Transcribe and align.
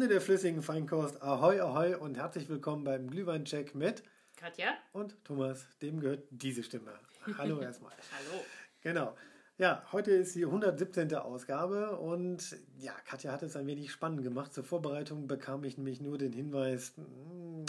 Freunde 0.00 0.14
der 0.14 0.22
flüssigen 0.22 0.62
Feinkost, 0.62 1.20
ahoi, 1.20 1.60
ahoi 1.60 1.94
und 1.94 2.16
herzlich 2.16 2.48
willkommen 2.48 2.84
beim 2.84 3.10
Glühweincheck 3.10 3.74
mit 3.74 4.02
Katja 4.34 4.72
und 4.94 5.22
Thomas. 5.24 5.66
Dem 5.82 6.00
gehört 6.00 6.26
diese 6.30 6.62
Stimme. 6.62 6.94
Hallo 7.36 7.60
erstmal. 7.60 7.92
Hallo. 7.92 8.42
Genau. 8.80 9.14
Ja, 9.58 9.84
heute 9.92 10.12
ist 10.12 10.34
die 10.34 10.46
117. 10.46 11.14
Ausgabe 11.16 11.98
und 11.98 12.56
ja, 12.78 12.94
Katja 13.04 13.30
hat 13.30 13.42
es 13.42 13.56
ein 13.56 13.66
wenig 13.66 13.92
spannend 13.92 14.22
gemacht. 14.22 14.54
Zur 14.54 14.64
Vorbereitung 14.64 15.26
bekam 15.26 15.64
ich 15.64 15.76
nämlich 15.76 16.00
nur 16.00 16.16
den 16.16 16.32
Hinweis, 16.32 16.94
mm, 16.96 17.64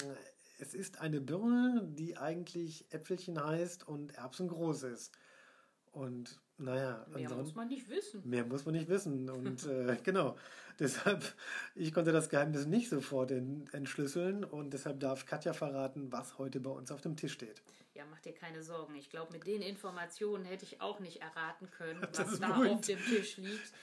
es 0.60 0.74
ist 0.74 1.02
eine 1.02 1.20
Birne, 1.20 1.86
die 1.86 2.16
eigentlich 2.16 2.86
Äpfelchen 2.94 3.44
heißt 3.44 3.86
und 3.86 4.16
Erbsen 4.16 4.48
groß 4.48 4.84
ist. 4.84 5.12
Und 5.92 6.40
naja, 6.62 7.06
Mehr 7.14 7.30
muss 7.36 7.56
man 7.56 7.68
nicht 7.68 7.90
wissen. 7.90 8.22
Mehr 8.30 8.46
muss 8.46 8.66
man 8.66 8.76
nicht 8.76 8.88
wissen. 8.90 9.30
Und 9.30 9.66
äh, 9.66 9.98
genau, 10.04 10.38
deshalb, 10.80 11.24
ich 11.76 11.94
konnte 11.94 12.12
das 12.12 12.30
Geheimnis 12.30 12.66
nicht 12.66 12.90
sofort 12.90 13.32
en- 13.32 13.68
entschlüsseln 13.74 14.44
und 14.44 14.72
deshalb 14.74 15.00
darf 15.00 15.26
Katja 15.26 15.54
verraten, 15.54 16.12
was 16.12 16.38
heute 16.38 16.60
bei 16.60 16.70
uns 16.72 16.92
auf 16.92 17.02
dem 17.02 17.16
Tisch 17.18 17.34
steht. 17.34 17.62
Ja, 17.94 18.04
mach 18.10 18.20
dir 18.22 18.34
keine 18.34 18.64
Sorgen. 18.64 18.96
Ich 18.96 19.10
glaube, 19.10 19.34
mit 19.34 19.46
den 19.46 19.62
Informationen 19.62 20.46
hätte 20.46 20.64
ich 20.66 20.80
auch 20.82 21.00
nicht 21.00 21.22
erraten 21.22 21.70
können, 21.72 22.02
was 22.14 22.40
da 22.40 22.48
beruhigend. 22.48 22.80
auf 22.80 22.86
dem 22.86 23.00
Tisch 23.00 23.38
liegt. 23.38 23.74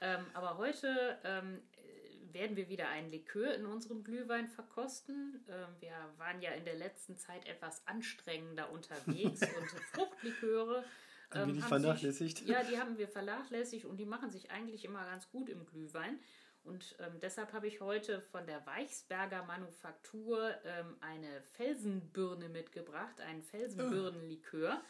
Ähm, 0.00 0.24
aber 0.34 0.56
heute 0.56 1.18
ähm, 1.22 1.58
äh, 1.76 2.34
werden 2.34 2.56
wir 2.56 2.68
wieder 2.70 2.88
einen 2.88 3.10
Likör 3.10 3.54
in 3.54 3.66
unserem 3.66 4.02
Glühwein 4.04 4.48
verkosten. 4.48 5.44
Ähm, 5.48 5.68
wir 5.80 5.92
waren 6.16 6.40
ja 6.40 6.52
in 6.52 6.64
der 6.64 6.76
letzten 6.76 7.16
Zeit 7.18 7.46
etwas 7.46 7.86
anstrengender 7.86 8.70
unterwegs 8.72 9.42
und 9.60 9.68
Fruchtliköre. 9.92 10.82
Ein 11.30 11.40
ähm, 11.40 11.48
haben 11.48 11.54
sich- 11.54 11.64
vernachlässigt. 11.64 12.46
Ja, 12.46 12.62
die 12.62 12.78
haben 12.78 12.98
wir 12.98 13.08
vernachlässigt 13.08 13.84
und 13.84 13.98
die 13.98 14.06
machen 14.06 14.30
sich 14.30 14.50
eigentlich 14.50 14.84
immer 14.84 15.04
ganz 15.04 15.30
gut 15.30 15.48
im 15.48 15.66
Glühwein. 15.66 16.18
Und 16.64 16.96
ähm, 16.98 17.18
deshalb 17.20 17.52
habe 17.52 17.66
ich 17.66 17.80
heute 17.80 18.20
von 18.20 18.46
der 18.46 18.64
Weichsberger 18.66 19.44
Manufaktur 19.44 20.54
ähm, 20.64 20.96
eine 21.00 21.40
Felsenbirne 21.56 22.48
mitgebracht, 22.48 23.20
einen 23.20 23.42
Felsenbirnenlikör. 23.42 24.82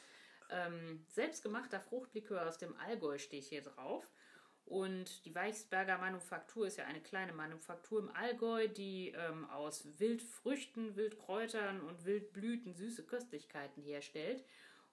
Ähm, 0.50 1.04
selbstgemachter 1.08 1.78
Fruchtlikör 1.80 2.48
aus 2.48 2.58
dem 2.58 2.74
Allgäu 2.78 3.18
steht 3.18 3.44
hier 3.44 3.62
drauf. 3.62 4.10
Und 4.64 5.24
die 5.24 5.34
Weichsberger 5.34 5.98
Manufaktur 5.98 6.66
ist 6.66 6.76
ja 6.76 6.84
eine 6.84 7.00
kleine 7.00 7.32
Manufaktur 7.32 8.00
im 8.00 8.10
Allgäu, 8.10 8.68
die 8.68 9.14
ähm, 9.16 9.48
aus 9.48 9.86
Wildfrüchten, 9.98 10.96
Wildkräutern 10.96 11.80
und 11.80 12.04
Wildblüten 12.04 12.74
süße 12.74 13.04
Köstlichkeiten 13.04 13.82
herstellt. 13.82 14.44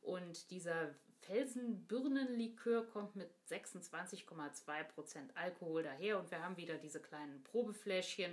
Und 0.02 0.52
dieser 0.52 0.94
Felsenbirnenlikör 1.28 2.86
kommt 2.88 3.16
mit 3.16 3.30
26,2% 3.50 4.36
Alkohol 5.36 5.84
daher. 5.84 6.20
Und 6.20 6.30
wir 6.32 6.44
haben 6.44 6.58
wieder 6.58 6.78
diese 6.78 7.00
kleinen 7.00 7.44
Probefläschchen. 7.44 8.32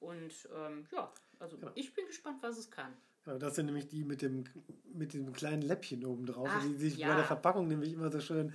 Und 0.00 0.32
ähm, 0.54 0.86
ja, 0.92 1.12
also 1.38 1.58
ich 1.74 1.94
bin 1.94 2.06
gespannt, 2.06 2.38
was 2.42 2.58
es 2.58 2.70
kann. 2.70 2.92
Genau, 3.24 3.38
das 3.38 3.54
sind 3.54 3.66
nämlich 3.66 3.88
die 3.88 4.04
mit 4.04 4.22
dem, 4.22 4.44
mit 4.92 5.14
dem 5.14 5.32
kleinen 5.32 5.62
Läppchen 5.62 6.04
oben 6.04 6.26
drauf, 6.26 6.48
Ach, 6.50 6.62
die 6.62 6.74
sich 6.74 6.96
ja. 6.98 7.08
bei 7.08 7.16
der 7.16 7.24
Verpackung 7.24 7.68
nämlich 7.68 7.92
immer 7.94 8.10
so 8.10 8.20
schön. 8.20 8.52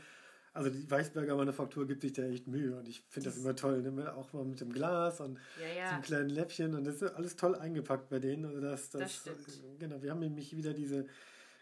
Also 0.53 0.69
die 0.69 0.89
Weichsberger 0.89 1.35
Manufaktur 1.35 1.85
gibt 1.87 2.01
sich 2.01 2.13
da 2.13 2.23
echt 2.23 2.47
Mühe 2.47 2.75
und 2.75 2.87
ich 2.87 3.01
finde 3.07 3.29
das 3.29 3.37
immer 3.37 3.55
toll, 3.55 3.81
ne? 3.83 4.13
auch 4.15 4.33
mal 4.33 4.43
mit 4.43 4.59
dem 4.59 4.73
Glas 4.73 5.21
und 5.21 5.39
Ja, 5.59 5.67
ja. 5.67 5.89
diesem 5.89 6.01
kleinen 6.01 6.29
Läppchen 6.29 6.73
und 6.75 6.85
das 6.85 7.01
ist 7.01 7.13
alles 7.13 7.35
toll 7.35 7.55
eingepackt 7.55 8.09
bei 8.09 8.19
denen. 8.19 8.45
Also 8.45 8.59
das, 8.59 8.89
das, 8.89 9.01
Das 9.01 9.13
stimmt. 9.13 9.79
Genau, 9.79 10.01
wir 10.01 10.11
haben 10.11 10.19
nämlich 10.19 10.55
wieder 10.55 10.73
diese 10.73 11.05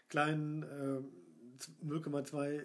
kleinen 0.08 0.62
äh, 0.62 1.02
0,2 1.84 2.62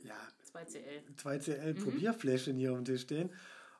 ja, 0.00 0.16
2CL. 0.52 1.02
2CL 1.16 1.74
Mhm. 1.74 1.82
Probierfläschchen 1.82 2.56
hier 2.56 2.72
auf 2.72 2.78
dem 2.78 2.84
Tisch 2.84 3.02
stehen. 3.02 3.30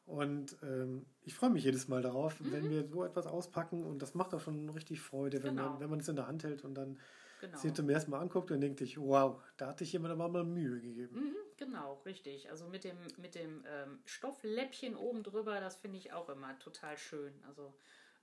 Und 0.06 0.56
ähm, 0.62 1.06
ich 1.22 1.34
freue 1.34 1.50
mich 1.50 1.64
jedes 1.64 1.88
Mal 1.88 2.02
darauf, 2.02 2.38
Mhm. 2.40 2.52
wenn 2.52 2.70
wir 2.70 2.88
so 2.88 3.04
etwas 3.04 3.26
auspacken. 3.26 3.84
Und 3.84 4.00
das 4.00 4.14
macht 4.14 4.34
auch 4.34 4.40
schon 4.40 4.68
richtig 4.70 5.00
Freude, 5.00 5.42
wenn, 5.42 5.56
Genau. 5.56 5.70
man, 5.70 5.80
wenn 5.80 5.90
man 5.90 6.00
es 6.00 6.08
in 6.08 6.16
der 6.16 6.26
Hand 6.26 6.44
hält 6.44 6.64
und 6.64 6.74
dann 6.74 6.98
Genau. 7.40 7.58
sich 7.58 7.74
zum 7.74 7.88
ersten 7.90 8.10
Mal 8.10 8.20
anguckt 8.20 8.50
und 8.50 8.60
denkt 8.60 8.78
sich, 8.78 8.98
wow, 8.98 9.42
da 9.58 9.66
hat 9.68 9.78
sich 9.78 9.92
jemand 9.92 10.12
aber 10.12 10.28
mal 10.28 10.44
Mühe 10.44 10.80
gegeben. 10.80 11.14
Mhm, 11.30 11.36
genau, 11.58 12.00
richtig. 12.06 12.50
Also 12.50 12.66
mit 12.68 12.84
dem, 12.84 12.96
mit 13.18 13.34
dem 13.34 13.62
ähm, 13.66 13.98
Stoffläppchen 14.06 14.96
oben 14.96 15.22
drüber, 15.22 15.60
das 15.60 15.76
finde 15.76 15.98
ich 15.98 16.12
auch 16.12 16.28
immer 16.30 16.58
total 16.58 16.96
schön. 16.96 17.32
Also, 17.46 17.74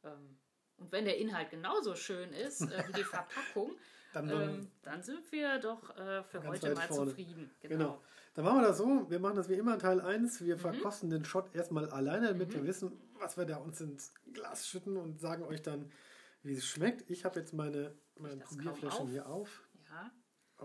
ähm, 0.04 0.38
und 0.78 0.92
wenn 0.92 1.06
der 1.06 1.18
Inhalt 1.18 1.52
genauso 1.52 1.94
schön 1.96 2.32
ist 2.34 2.62
äh, 2.62 2.84
wie 2.88 2.94
die 2.94 3.04
Verpackung, 3.04 3.76
Dann, 4.14 4.30
ähm, 4.30 4.68
dann 4.84 5.02
sind 5.04 5.32
wir 5.32 5.60
doch 5.60 5.96
äh, 5.98 6.24
für 6.24 6.44
heute 6.44 6.74
mal 6.76 6.88
vorne. 6.88 7.10
zufrieden. 7.12 7.50
Genau. 7.62 7.76
Genau. 7.78 8.02
Dann 8.34 8.46
machen 8.46 8.62
wir 8.62 8.68
das 8.68 8.78
so. 8.78 9.10
Wir 9.10 9.20
machen 9.20 9.36
das 9.36 9.50
wie 9.50 9.54
immer 9.56 9.78
Teil 9.78 10.02
1. 10.02 10.40
Mhm. 10.42 10.46
Wir 10.46 10.58
verkosten 10.58 11.10
den 11.10 11.26
Shot 11.26 11.54
erstmal 11.56 11.90
alleine, 11.90 12.28
damit 12.30 12.54
wir 12.54 12.66
wissen, 12.66 12.92
was 13.20 13.38
wir 13.38 13.46
da 13.46 13.58
uns 13.58 13.80
ins 13.82 14.14
Glas 14.34 14.68
schütten 14.68 14.98
und 14.98 15.20
sagen 15.20 15.44
euch 15.44 15.62
dann, 15.62 15.92
wie 16.44 16.54
es 16.56 16.66
schmeckt. 16.66 17.10
Ich 17.10 17.24
habe 17.26 17.40
jetzt 17.40 17.54
meine, 17.54 17.94
meine 18.18 18.38
Probierfläschchen 18.44 19.02
auf. 19.06 19.10
hier 19.10 19.28
auf 19.28 19.64
Ja, 19.90 20.12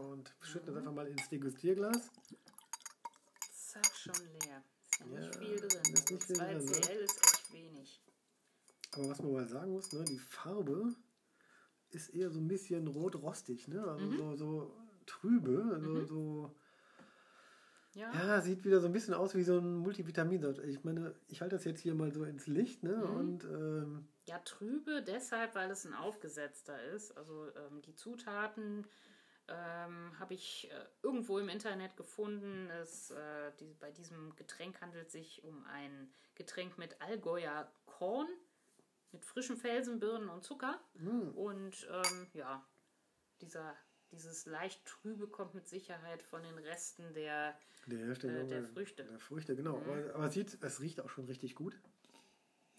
und 0.01 0.34
schütte 0.41 0.67
das 0.67 0.77
einfach 0.77 0.93
mal 0.93 1.07
ins 1.07 1.28
Degustierglas. 1.28 2.11
zack, 3.53 3.95
schon 3.95 4.15
leer. 4.45 4.63
Ist 4.91 5.01
ja, 5.01 5.07
Ja, 5.07 5.21
nicht 5.21 5.37
viel 5.37 5.57
drin. 5.57 5.81
ist 5.93 6.11
nicht 6.11 6.25
viel 6.25 6.41
also 6.41 6.67
drin, 6.67 6.83
2CL 6.83 6.95
ne? 6.95 7.01
ist 7.01 7.17
echt 7.25 7.53
wenig. 7.53 8.03
Aber 8.93 9.09
was 9.11 9.23
man 9.23 9.33
mal 9.33 9.49
sagen 9.49 9.73
muss, 9.73 9.93
ne, 9.93 10.05
die 10.05 10.19
Farbe 10.19 10.95
ist 11.91 12.11
eher 12.11 12.31
so 12.31 12.41
ein 12.41 12.49
bisschen 12.49 12.87
rot-rostig, 12.89 13.69
ne? 13.69 13.83
Also 13.87 14.07
Mhm. 14.07 14.17
so, 14.17 14.37
so 14.37 14.77
trübe, 15.07 15.79
so, 15.81 16.05
so 16.05 16.51
Ja, 17.95 18.13
ja, 18.13 18.41
sieht 18.43 18.65
wieder 18.65 18.81
so 18.81 18.87
ein 18.89 18.93
bisschen 18.93 19.15
aus 19.15 19.35
wie 19.35 19.43
so 19.43 19.59
ein 19.59 19.79
Multivitamin. 19.79 20.45
Ich 20.65 20.85
meine, 20.85 21.15
ich 21.29 21.41
halte 21.41 21.57
das 21.57 21.65
jetzt 21.65 21.81
hier 21.81 21.95
mal 21.95 22.13
so 22.13 22.25
ins 22.25 22.47
Licht, 22.47 22.83
ne? 22.83 22.95
Mhm. 22.97 23.17
Und 23.17 23.45
ähm, 23.45 24.09
Ja, 24.27 24.39
trübe 24.41 25.03
deshalb, 25.03 25.55
weil 25.55 25.71
es 25.71 25.85
ein 25.87 25.95
aufgesetzter 25.95 26.83
ist. 26.83 27.17
Also 27.17 27.47
ähm, 27.57 27.81
die 27.83 27.95
Zutaten 27.95 28.87
ähm, 29.49 30.19
habe 30.19 30.35
ich 30.35 30.69
äh, 30.71 30.85
irgendwo 31.03 31.39
im 31.39 31.49
Internet 31.49 31.97
gefunden. 31.97 32.69
Es, 32.83 33.11
äh, 33.13 33.53
die, 33.61 33.75
bei 33.75 33.91
diesem 33.93 34.35
Getränk 34.37 34.81
handelt 34.81 35.07
es 35.07 35.13
sich 35.13 35.45
um 35.45 35.65
ein 35.65 36.11
Getränk 36.35 36.77
mit 36.79 37.01
Allgäuer 37.01 37.71
Korn, 37.87 38.29
mit 39.12 39.25
frischen 39.25 39.56
Felsenbirnen 39.56 40.28
und 40.28 40.44
Zucker. 40.44 40.81
hm, 40.99 41.31
Und 41.37 41.87
ähm, 41.91 42.27
ja, 42.34 42.65
dieser, 43.41 43.75
dieses 44.12 44.47
leicht 44.47 44.84
trübe 44.84 45.27
kommt 45.28 45.55
mit 45.55 45.67
Sicherheit 45.69 46.22
von 46.22 46.43
den 46.43 46.59
Resten 46.59 47.12
der. 47.15 47.59
der 47.87 48.00
Äh, 48.25 48.47
der 48.47 48.62
Früchte. 48.65 49.05
Der 49.05 49.19
Früchte, 49.19 49.56
genau. 49.56 49.77
Aber, 49.77 50.15
aber 50.15 50.27
es, 50.27 50.34
sieht, 50.34 50.59
es 50.62 50.81
riecht 50.81 51.00
auch 51.00 51.11
schon 51.11 51.25
richtig 51.27 51.55
gut. 51.55 51.78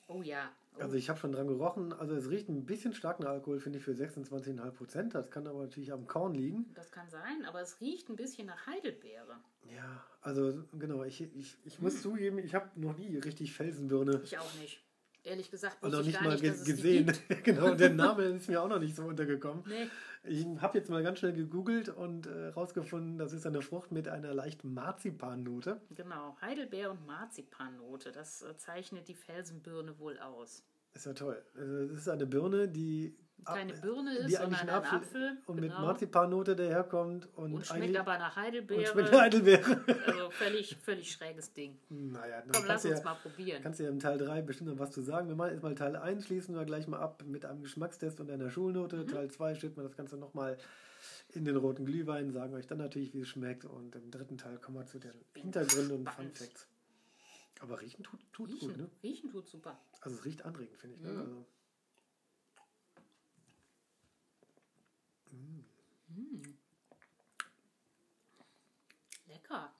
Oh 0.09 0.21
ja. 0.21 0.49
Oh, 0.77 0.81
Also 0.83 0.95
ich 0.95 1.09
habe 1.09 1.19
schon 1.19 1.33
dran 1.33 1.47
gerochen. 1.47 1.91
Also 1.91 2.16
es 2.16 2.29
riecht 2.29 2.47
ein 2.47 2.66
bisschen 2.66 2.93
stark 2.93 3.19
nach 3.19 3.29
Alkohol, 3.29 3.59
finde 3.59 3.79
ich, 3.79 3.83
für 3.83 3.91
26,5 3.91 4.71
Prozent. 4.71 5.16
Das 5.16 5.29
kann 5.31 5.45
aber 5.47 5.63
natürlich 5.63 5.91
am 5.91 6.07
Korn 6.07 6.33
liegen. 6.33 6.71
das 6.75 6.91
kann 6.91 7.09
sein, 7.09 7.43
aber 7.45 7.61
es 7.61 7.81
riecht 7.81 8.07
ein 8.09 8.16
bisschen 8.16 8.47
nach 8.47 8.67
Heidelbeere. 8.67 9.37
Ja, 9.69 10.05
also 10.21 10.63
genau, 10.79 11.03
ich, 11.03 11.21
ich, 11.35 11.57
ich 11.66 11.81
muss 11.81 12.01
zugeben, 12.01 12.37
ich 12.37 12.55
habe 12.55 12.69
noch 12.79 12.97
nie 12.97 13.17
richtig 13.17 13.51
Felsenbirne 13.53 14.21
Ich 14.23 14.37
auch 14.37 14.53
nicht. 14.61 14.81
Ehrlich 15.27 15.51
gesagt, 15.51 15.81
wusste 15.83 15.95
noch 15.97 16.01
ich 16.01 16.07
nicht 16.07 16.19
gar 16.19 16.27
mal 16.27 16.33
nicht, 16.33 16.45
dass 16.45 16.59
es 16.61 16.65
gesehen. 16.65 17.05
gibt. 17.27 17.43
genau, 17.43 17.75
der 17.75 17.89
Name 17.91 18.23
ist 18.23 18.47
mir 18.49 18.61
auch 18.61 18.67
noch 18.69 18.79
nicht 18.79 18.95
so 18.95 19.03
untergekommen. 19.03 19.63
Nee, 19.67 19.88
Ich 20.23 20.45
habe 20.61 20.77
jetzt 20.77 20.89
mal 20.89 21.03
ganz 21.03 21.19
schnell 21.19 21.33
gegoogelt 21.33 21.89
und 21.89 22.27
äh, 22.27 22.47
rausgefunden, 22.47 23.17
das 23.17 23.33
ist 23.33 23.45
eine 23.45 23.61
Frucht 23.61 23.91
mit 23.91 24.07
einer 24.07 24.33
leichten 24.33 24.73
Marzipannote. 24.73 25.81
genau. 25.95 26.35
Heidelbeer 26.41 26.91
und 26.91 27.05
Marzipannote, 27.05 28.11
das 28.11 28.41
äh, 28.41 28.55
zeichnet 28.57 29.07
die 29.07 29.16
Felsenbirne 29.16 29.99
wohl 29.99 30.17
aus. 30.19 30.63
Ist 30.93 31.05
ja 31.05 31.13
toll. 31.13 31.41
Also, 31.55 31.87
Das 31.87 31.97
ist 31.99 32.09
eine 32.09 32.25
Birne, 32.25 32.67
die, 32.67 33.16
Keine 33.45 33.73
ab- 33.73 33.81
Birne 33.81 34.17
ist, 34.17 34.35
sondern 34.35 34.59
ein 34.59 34.69
Apfel, 34.69 34.97
Apfel. 34.97 35.37
und 35.45 35.55
mit 35.59 35.69
genau. 35.72 35.81
Marzipannote 35.81 36.55
daherkommt 36.55 37.29
und, 37.37 37.53
Und 37.53 37.66
schmeckt 37.66 37.95
aber 37.95 38.17
nach 38.17 38.35
und 38.35 38.43
Heidelbeere. 38.43 38.85
schmeckt 38.85 39.11
nach 39.11 39.22
Heidelbeere. 39.22 39.84
Also 40.05 40.29
völlig, 40.31 40.75
völlig 40.78 41.11
schräges 41.11 41.53
Ding. 41.53 41.78
naja, 41.89 42.41
dann 42.41 42.51
Komm, 42.51 42.66
lass 42.67 42.84
uns 42.84 42.97
ja, 42.99 43.03
mal 43.05 43.16
probieren. 43.16 43.63
kannst 43.63 43.79
du 43.79 43.84
ja 43.84 43.89
im 43.89 43.99
Teil 43.99 44.17
3 44.17 44.41
bestimmt 44.41 44.69
noch 44.72 44.79
was 44.79 44.91
zu 44.91 45.01
sagen. 45.01 45.29
Wir 45.29 45.35
machen 45.35 45.51
jetzt 45.51 45.63
mal 45.63 45.75
Teil 45.75 45.95
1, 45.95 46.25
schließen 46.25 46.55
wir 46.55 46.66
gleich 46.66 46.87
mal 46.87 46.99
ab 46.99 47.23
mit 47.25 47.45
einem 47.45 47.61
Geschmackstest 47.61 48.19
und 48.19 48.29
einer 48.29 48.49
Schulnote. 48.49 48.97
Mhm. 48.97 49.07
Teil 49.07 49.31
2 49.31 49.55
schütten 49.55 49.78
wir 49.78 49.83
das 49.83 49.95
Ganze 49.95 50.17
nochmal 50.17 50.57
in 51.33 51.45
den 51.45 51.55
roten 51.55 51.85
Glühwein, 51.85 52.31
sagen 52.31 52.53
euch 52.53 52.67
dann 52.67 52.79
natürlich, 52.79 53.13
wie 53.13 53.22
es 53.22 53.29
schmeckt. 53.29 53.63
Und 53.66 53.95
im 53.95 54.11
dritten 54.11 54.37
Teil 54.37 54.57
kommen 54.57 54.78
wir 54.79 54.85
zu 54.87 54.99
den 54.99 55.13
Hintergründen 55.35 55.99
und 55.99 56.09
Fun. 56.09 56.31
Facts. 56.33 56.67
Aber 57.61 57.79
riechen 57.81 58.03
tut, 58.03 58.19
tut 58.33 58.49
Riechen, 58.49 58.67
gut, 58.69 58.78
ne? 58.78 58.90
Riechen 59.03 59.31
tut 59.31 59.47
super. 59.47 59.79
Also 60.01 60.17
es 60.17 60.25
riecht 60.25 60.45
anregend, 60.45 60.78
finde 60.78 60.95
ich. 60.97 61.01
Ne? 61.01 61.09
Mhm. 61.11 61.19
Also, 61.19 61.45
Lecker. 69.28 69.74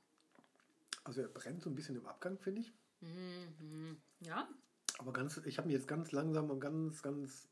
also 1.04 1.22
er 1.22 1.28
brennt 1.30 1.62
so 1.62 1.70
ein 1.70 1.76
bisschen 1.76 1.96
im 1.96 2.06
Abgang, 2.06 2.38
finde 2.38 2.62
ich. 2.62 2.74
Mhm. 3.02 3.98
Ja, 4.22 4.48
Aber 5.00 5.14
ganz, 5.14 5.38
ich 5.46 5.58
habe 5.58 5.70
ihn 5.70 5.72
jetzt 5.72 5.88
ganz 5.88 6.12
langsam 6.12 6.50
und 6.50 6.60
ganz, 6.60 7.02
ganz 7.02 7.48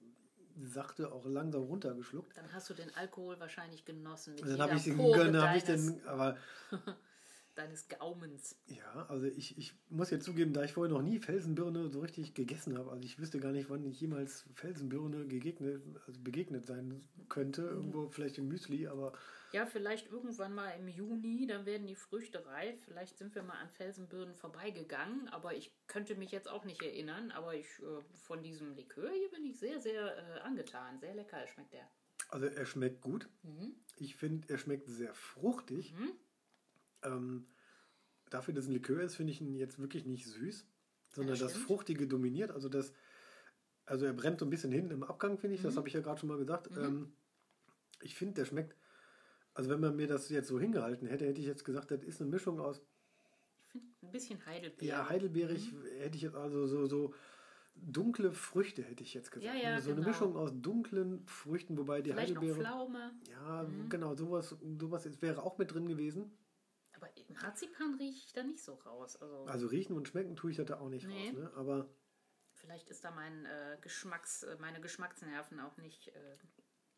sachte 0.64 1.12
auch 1.12 1.26
langsam 1.26 1.64
runtergeschluckt. 1.64 2.36
dann 2.38 2.52
hast 2.54 2.70
du 2.70 2.74
den 2.74 2.94
Alkohol 2.96 3.40
wahrscheinlich 3.40 3.86
genossen. 3.86 4.36
Mit 4.36 4.48
dann 4.48 4.62
habe 4.62 4.76
ich 4.76 4.84
den, 4.84 4.98
dann 4.98 5.38
habe 5.38 5.58
ich 5.58 5.64
den, 5.64 6.06
aber 6.08 6.38
deines 7.56 7.88
Gaumens. 7.88 8.58
Ja, 8.68 9.06
also 9.08 9.26
ich, 9.26 9.58
ich 9.58 9.74
muss 9.90 10.10
jetzt 10.12 10.26
zugeben, 10.26 10.54
da 10.54 10.64
ich 10.64 10.74
vorher 10.74 10.94
noch 10.94 11.02
nie 11.02 11.20
Felsenbirne 11.20 11.90
so 11.90 12.02
richtig 12.02 12.34
gegessen 12.34 12.78
habe, 12.78 12.92
also 12.92 13.04
ich 13.04 13.18
wüsste 13.20 13.40
gar 13.40 13.52
nicht, 13.52 13.70
wann 13.70 13.84
ich 13.86 14.00
jemals 14.00 14.46
Felsenbirne 14.54 15.26
gegegnet, 15.28 15.82
also 16.08 16.20
begegnet 16.22 16.66
sein 16.66 17.08
könnte, 17.30 17.62
irgendwo 17.64 18.10
vielleicht 18.10 18.38
im 18.38 18.48
Müsli, 18.48 18.88
aber 18.88 19.14
Ja, 19.54 19.66
vielleicht 19.66 20.12
irgendwann 20.12 20.54
mal 20.54 20.72
im 20.72 20.88
Juni, 20.88 21.48
dann 21.48 21.66
werden 21.66 21.88
die 21.88 21.96
Früchte 21.96 22.46
reif. 22.46 22.76
Vielleicht 22.84 23.18
sind 23.18 23.34
wir 23.36 23.44
mal 23.44 23.58
an 23.58 23.70
Felsenbirnen 23.70 24.36
vorbeigegangen, 24.36 25.30
aber 25.30 25.56
ich 25.56 25.74
könnte 25.88 26.16
mich 26.16 26.32
jetzt 26.32 26.50
auch 26.50 26.66
nicht 26.66 26.82
erinnern. 26.84 27.32
Aber 27.32 27.56
ich 27.56 27.66
äh, 27.80 28.02
von 28.16 28.44
diesem 28.44 28.76
Likör 28.76 29.10
hier 29.12 29.30
bin 29.32 29.46
ich 29.46 29.58
sehr, 29.58 29.80
sehr 29.80 30.18
äh, 30.18 30.40
angetan. 30.42 31.00
Sehr 31.00 31.16
lecker 31.16 31.48
schmeckt 31.48 31.74
der. 31.74 31.88
also 32.30 32.48
er 32.48 32.66
schmeckt 32.66 33.02
gut. 33.02 33.30
Ich 33.98 34.16
finde, 34.18 34.48
er 34.50 34.58
schmeckt 34.58 34.90
sehr 34.90 35.14
fruchtig. 35.14 35.94
Ähm, 37.06 37.48
dafür, 38.30 38.54
dass 38.54 38.66
es 38.66 38.70
ein 38.70 38.74
Likör 38.74 39.02
ist, 39.02 39.16
finde 39.16 39.32
ich 39.32 39.42
ihn 39.42 39.56
jetzt 39.56 39.80
wirklich 39.80 40.06
nicht 40.06 40.26
süß, 40.26 40.66
sondern 41.12 41.36
Ja, 41.36 41.44
das. 41.44 41.54
Fruchtige 41.56 42.08
dominiert. 42.08 42.52
Also 42.52 42.70
das, 42.70 42.92
also 43.86 44.06
er 44.06 44.14
brennt 44.14 44.40
so 44.40 44.46
ein 44.46 44.50
bisschen 44.50 44.72
hin 44.72 44.90
im 44.92 45.04
Abgang, 45.04 45.38
finde 45.38 45.56
ich. 45.56 45.62
Mhm. 45.62 45.66
Das 45.68 45.78
habe 45.78 45.88
ich 45.88 45.94
ja 45.94 46.02
gerade 46.02 46.20
schon 46.20 46.30
mal 46.30 46.38
gesagt. 46.38 46.70
Ähm, 46.76 47.14
ich 48.02 48.16
finde, 48.16 48.34
der 48.36 48.46
schmeckt. 48.46 48.76
Also 49.54 49.70
wenn 49.70 49.80
man 49.80 49.96
mir 49.96 50.08
das 50.08 50.30
jetzt 50.30 50.48
so 50.50 50.60
hingehalten 50.60 51.08
hätte, 51.08 51.26
hätte 51.26 51.40
ich 51.40 51.48
jetzt 51.48 51.64
gesagt, 51.64 51.92
das 51.92 52.04
ist 52.04 52.20
eine 52.20 52.30
Mischung 52.30 52.60
aus 52.60 52.82
Ich 53.62 53.68
finde 53.72 53.88
ein 54.04 54.12
bisschen 54.12 54.46
Heidelbeere. 54.46 54.86
ja, 54.92 55.10
heidelbeerig 55.10 55.72
Mhm. 55.72 55.84
hätte 56.00 56.18
ich 56.18 56.24
jetzt 56.24 56.36
also 56.36 56.68
so, 56.68 56.86
so 56.88 57.14
dunkle 57.76 58.32
Früchte 58.34 58.84
hätte 58.84 59.04
ich 59.04 59.14
jetzt 59.14 59.32
gesagt. 59.32 59.46
Ja, 59.46 59.54
ja, 59.62 59.80
so 59.82 59.92
eine 59.92 60.00
genau. 60.02 60.10
Mischung 60.10 60.36
aus 60.36 60.52
dunklen 60.56 61.26
Früchten, 61.28 61.78
wobei 61.78 62.02
die 62.02 62.12
Vielleicht 62.12 62.34
noch 62.36 62.42
Heidelbeere. 62.42 62.66
Pflaume. 62.68 63.12
Ja, 63.30 63.64
Mhm. 63.64 63.90
genau, 63.90 64.16
sowas, 64.16 64.56
sowas 64.80 65.10
wäre 65.22 65.44
auch 65.44 65.58
mit 65.58 65.74
drin 65.74 65.88
gewesen. 65.88 66.38
Aber 67.06 67.42
Marzipan 67.42 67.96
rieche 67.96 68.18
ich 68.26 68.34
da 68.34 68.44
nicht 68.44 68.64
so 68.64 68.74
raus. 68.76 69.16
Also 69.22 69.46
Also 69.46 69.68
riechen 69.68 69.96
und 69.96 70.08
schmecken 70.08 70.36
tue 70.36 70.52
ich 70.52 70.58
da 70.58 70.80
auch 70.80 70.90
nicht 70.90 71.08
Nee. 71.08 71.30
raus. 71.30 71.38
Ne? 71.38 71.52
Aber 71.56 71.90
vielleicht 72.54 72.90
ist 72.90 73.04
da 73.04 73.12
mein 73.12 73.46
äh, 73.46 73.78
Geschmacks, 73.82 74.44
äh, 74.44 74.58
meine 74.60 74.82
Geschmacksnerven 74.82 75.60
auch 75.60 75.78
nicht. 75.78 76.08
Äh, 76.10 76.38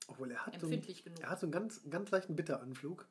obwohl 0.07 0.31
er 0.31 0.45
hat, 0.45 0.53
so 0.53 0.65
einen, 0.65 0.73
Empfindlich 0.73 1.03
genug. 1.03 1.19
er 1.19 1.29
hat 1.29 1.39
so 1.39 1.45
einen 1.45 1.51
ganz, 1.51 1.81
ganz 1.89 2.11
leichten 2.11 2.35
Bitteranflug. 2.35 3.07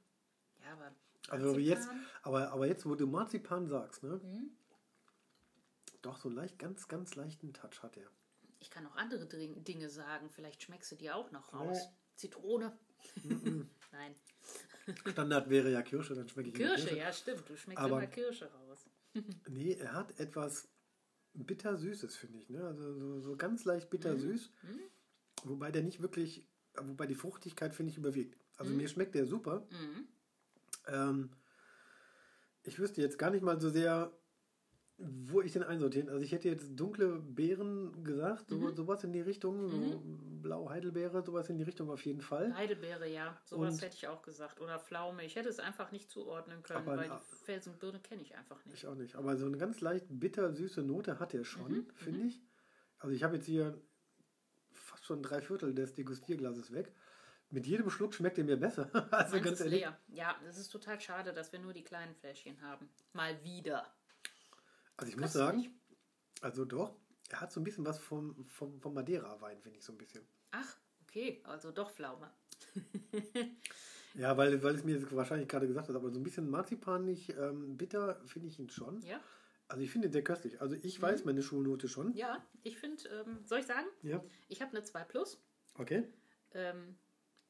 ja, 0.62 0.72
aber. 0.72 0.94
Also 1.28 1.58
jetzt, 1.58 1.88
aber, 2.22 2.52
aber 2.52 2.66
jetzt, 2.68 2.86
wo 2.86 2.94
du 2.94 3.06
Marzipan 3.08 3.66
sagst, 3.66 4.02
ne? 4.04 4.20
Mhm. 4.22 4.50
Doch 6.02 6.18
so 6.18 6.28
leicht, 6.28 6.56
ganz, 6.58 6.86
ganz 6.86 7.16
leichten 7.16 7.52
Touch 7.52 7.82
hat 7.82 7.96
er. 7.96 8.08
Ich 8.60 8.70
kann 8.70 8.86
auch 8.86 8.94
andere 8.94 9.26
Dinge 9.26 9.90
sagen. 9.90 10.30
Vielleicht 10.30 10.62
schmeckst 10.62 10.90
du 10.92 10.94
die 10.96 11.10
auch 11.10 11.32
noch 11.32 11.52
raus. 11.52 11.78
Nee. 11.84 11.96
Zitrone. 12.14 12.78
Nein. 13.92 14.14
Standard 15.10 15.48
wäre 15.50 15.70
ja 15.70 15.82
Kirsche, 15.82 16.14
dann 16.14 16.28
schmecke 16.28 16.50
ich 16.50 16.54
immer 16.60 16.74
Kirsche, 16.76 16.96
ja, 16.96 17.12
stimmt. 17.12 17.48
Du 17.48 17.56
schmeckst 17.56 17.82
Aber- 17.82 17.98
immer 17.98 18.06
Kirsche 18.06 18.50
raus. 18.52 18.86
Nee, 19.48 19.72
er 19.74 19.92
hat 19.94 20.18
etwas 20.20 20.68
bittersüßes, 21.34 22.16
finde 22.16 22.38
ich. 22.40 22.48
Ne? 22.50 22.62
Also 22.64 22.92
so, 22.94 23.20
so 23.20 23.36
ganz 23.36 23.64
leicht 23.64 23.90
bittersüß. 23.90 24.52
Mhm. 24.62 24.80
Wobei 25.44 25.70
der 25.70 25.82
nicht 25.82 26.00
wirklich, 26.02 26.46
wobei 26.80 27.06
die 27.06 27.14
Fruchtigkeit, 27.14 27.74
finde 27.74 27.92
ich, 27.92 27.98
überwiegt. 27.98 28.36
Also 28.56 28.70
Mhm. 28.72 28.76
mir 28.78 28.88
schmeckt 28.88 29.14
der 29.14 29.26
super. 29.26 29.66
Ähm, 30.86 31.30
ich 32.62 32.78
wüsste 32.78 33.00
jetzt 33.00 33.18
gar 33.18 33.30
nicht 33.30 33.42
mal 33.42 33.60
so 33.60 33.70
sehr, 33.70 34.12
wo 34.98 35.42
ich 35.42 35.52
den 35.52 35.62
einsortieren. 35.62 36.08
Also 36.08 36.22
ich 36.22 36.32
hätte 36.32 36.48
jetzt 36.48 36.74
dunkle 36.74 37.18
Beeren 37.20 38.02
gesagt, 38.02 38.48
so, 38.48 38.56
Mhm. 38.56 38.74
sowas 38.74 39.04
in 39.04 39.12
die 39.12 39.20
Richtung, 39.20 39.68
so 39.68 40.02
blau 40.40 40.70
Heidelbeere, 40.70 41.22
sowas 41.22 41.50
in 41.50 41.58
die 41.58 41.64
Richtung 41.64 41.90
auf 41.90 42.04
jeden 42.06 42.22
Fall. 42.22 42.54
Heidelbeere, 42.56 43.06
ja. 43.06 43.38
Sowas 43.44 43.74
Und- 43.74 43.82
hätte 43.82 43.94
ich 43.96 44.08
auch 44.08 44.22
gesagt. 44.22 44.58
Oder 44.60 44.78
Pflaume. 44.78 45.22
Ich 45.24 45.36
hätte 45.36 45.50
es 45.50 45.58
einfach 45.58 45.92
nicht 45.92 46.10
zuordnen 46.10 46.62
können, 46.62 46.88
Aber- 46.88 46.96
weil 46.96 47.10
die 47.10 47.44
Felsenbirne 47.44 48.00
kenne 48.00 48.22
ich 48.22 48.34
einfach 48.36 48.64
nicht. 48.64 48.76
Ich 48.78 48.86
auch 48.86 48.94
nicht. 48.94 49.16
Aber 49.16 49.36
so 49.36 49.44
eine 49.46 49.58
ganz 49.58 49.80
leicht 49.82 50.06
bittersüße 50.08 50.82
Note 50.82 51.20
hat 51.20 51.34
er 51.34 51.44
schon, 51.44 51.70
Mhm, 51.72 51.86
finde 51.94 52.26
ich. 52.28 52.40
Also 52.98 53.14
ich 53.14 53.22
habe 53.22 53.36
jetzt 53.36 53.44
hier 53.46 53.78
fast 54.72 55.04
schon 55.04 55.22
drei 55.22 55.42
Viertel 55.42 55.74
des 55.74 55.92
Degustierglases 55.92 56.72
weg. 56.72 56.90
Mit 57.50 57.66
jedem 57.66 57.90
Schluck 57.90 58.14
schmeckt 58.14 58.38
er 58.38 58.44
mir 58.44 58.56
besser. 58.56 58.88
also 59.12 59.34
Meins 59.36 59.44
ganz 59.44 59.60
ist 59.60 59.66
ehrlich. 59.66 59.80
leer. 59.80 59.98
Ja, 60.08 60.36
es 60.48 60.56
ist 60.56 60.70
total 60.70 60.98
schade, 61.00 61.32
dass 61.34 61.52
wir 61.52 61.58
nur 61.58 61.74
die 61.74 61.84
kleinen 61.84 62.14
Fläschchen 62.14 62.60
haben. 62.62 62.88
Mal 63.12 63.42
wieder. 63.44 63.86
Also 64.96 65.12
ich 65.12 65.18
muss 65.18 65.32
sagen, 65.32 65.78
also 66.40 66.64
doch, 66.64 66.96
er 67.30 67.40
hat 67.40 67.52
so 67.52 67.60
ein 67.60 67.64
bisschen 67.64 67.84
was 67.84 67.98
vom, 67.98 68.46
vom, 68.46 68.80
vom 68.80 68.94
Madeira-Wein, 68.94 69.60
finde 69.60 69.78
ich 69.78 69.84
so 69.84 69.92
ein 69.92 69.98
bisschen. 69.98 70.26
Ach, 70.52 70.76
okay. 71.02 71.40
Also 71.44 71.70
doch 71.72 71.90
Pflaume. 71.90 72.30
Ja, 74.16 74.36
weil, 74.36 74.62
weil 74.62 74.74
es 74.74 74.84
mir 74.84 75.10
wahrscheinlich 75.12 75.48
gerade 75.48 75.66
gesagt 75.66 75.88
hat, 75.88 75.96
aber 75.96 76.10
so 76.10 76.18
ein 76.18 76.22
bisschen 76.22 76.48
Marzipan 76.48 77.04
nicht 77.04 77.30
ähm, 77.38 77.76
bitter 77.76 78.20
finde 78.26 78.48
ich 78.48 78.58
ihn 78.58 78.70
schon. 78.70 79.02
Ja? 79.02 79.20
Also 79.68 79.82
ich 79.82 79.90
finde 79.90 80.08
ihn 80.08 80.12
sehr 80.12 80.24
köstlich. 80.24 80.60
Also 80.60 80.76
ich 80.80 81.00
weiß 81.00 81.24
meine 81.24 81.42
Schulnote 81.42 81.88
schon. 81.88 82.08
Mhm. 82.08 82.16
Ja, 82.16 82.44
ich 82.62 82.78
finde, 82.78 83.02
ähm, 83.08 83.40
soll 83.44 83.60
ich 83.60 83.66
sagen? 83.66 83.86
Ja. 84.02 84.24
Ich 84.48 84.62
habe 84.62 84.70
eine 84.74 84.82
2 84.82 85.04
Plus. 85.04 85.42
Okay. 85.74 86.04
Ähm, 86.54 86.96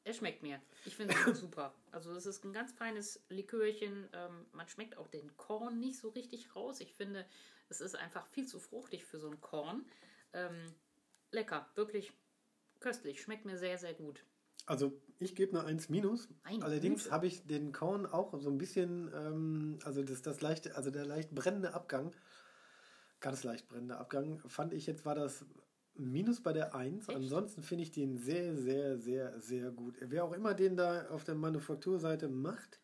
er 0.07 0.13
schmeckt 0.13 0.41
mir. 0.41 0.61
Ich 0.85 0.95
finde 0.95 1.13
es 1.27 1.39
super. 1.39 1.73
Also 1.91 2.13
es 2.13 2.25
ist 2.25 2.45
ein 2.45 2.53
ganz 2.53 2.71
feines 2.71 3.19
Likörchen. 3.27 4.07
Ähm, 4.13 4.45
man 4.53 4.67
schmeckt 4.69 4.97
auch 4.97 5.09
den 5.09 5.35
Korn 5.35 5.79
nicht 5.79 5.99
so 5.99 6.09
richtig 6.09 6.55
raus. 6.55 6.79
Ich 6.79 6.93
finde, 6.93 7.25
es 7.67 7.81
ist 7.81 7.95
einfach 7.95 8.25
viel 8.27 8.47
zu 8.47 8.59
fruchtig 8.59 9.03
für 9.03 9.19
so 9.19 9.29
ein 9.29 9.41
Korn. 9.41 9.85
Ähm, 10.31 10.73
lecker, 11.31 11.67
wirklich 11.75 12.13
köstlich. 12.79 13.21
Schmeckt 13.21 13.43
mir 13.43 13.57
sehr, 13.57 13.77
sehr 13.77 13.93
gut. 13.93 14.23
Also 14.65 14.93
ich 15.19 15.35
gebe 15.35 15.59
eine 15.59 15.67
1 15.67 15.89
minus. 15.89 16.29
Meine 16.45 16.63
Allerdings 16.63 17.11
habe 17.11 17.27
ich 17.27 17.45
den 17.45 17.73
Korn 17.73 18.05
auch 18.05 18.39
so 18.39 18.49
ein 18.49 18.57
bisschen, 18.57 19.11
ähm, 19.13 19.79
also 19.83 20.03
das, 20.03 20.21
das 20.21 20.39
leichte, 20.39 20.75
also 20.75 20.89
der 20.89 21.05
leicht 21.05 21.31
brennende 21.31 21.73
Abgang, 21.73 22.13
ganz 23.19 23.43
leicht 23.43 23.67
brennende 23.67 23.97
Abgang, 23.97 24.39
fand 24.47 24.73
ich 24.73 24.85
jetzt 24.85 25.05
war 25.05 25.15
das 25.15 25.45
Minus 25.97 26.41
bei 26.41 26.53
der 26.53 26.75
1. 26.75 27.07
Echt? 27.07 27.15
Ansonsten 27.15 27.63
finde 27.63 27.83
ich 27.83 27.91
den 27.91 28.17
sehr, 28.17 28.55
sehr, 28.55 28.97
sehr, 28.97 29.39
sehr 29.39 29.71
gut. 29.71 29.95
Wer 30.01 30.23
auch 30.23 30.33
immer 30.33 30.53
den 30.53 30.75
da 30.77 31.07
auf 31.09 31.23
der 31.23 31.35
Manufakturseite 31.35 32.27
macht, 32.29 32.79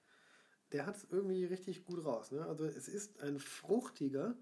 der 0.72 0.86
hat 0.86 0.96
es 0.98 1.08
irgendwie 1.10 1.46
richtig 1.46 1.86
gut 1.86 2.04
raus. 2.04 2.32
Ne? 2.32 2.46
Also 2.46 2.66
es 2.66 2.88
ist 2.88 3.22
ein 3.22 3.40
fruchtiger, 3.40 4.36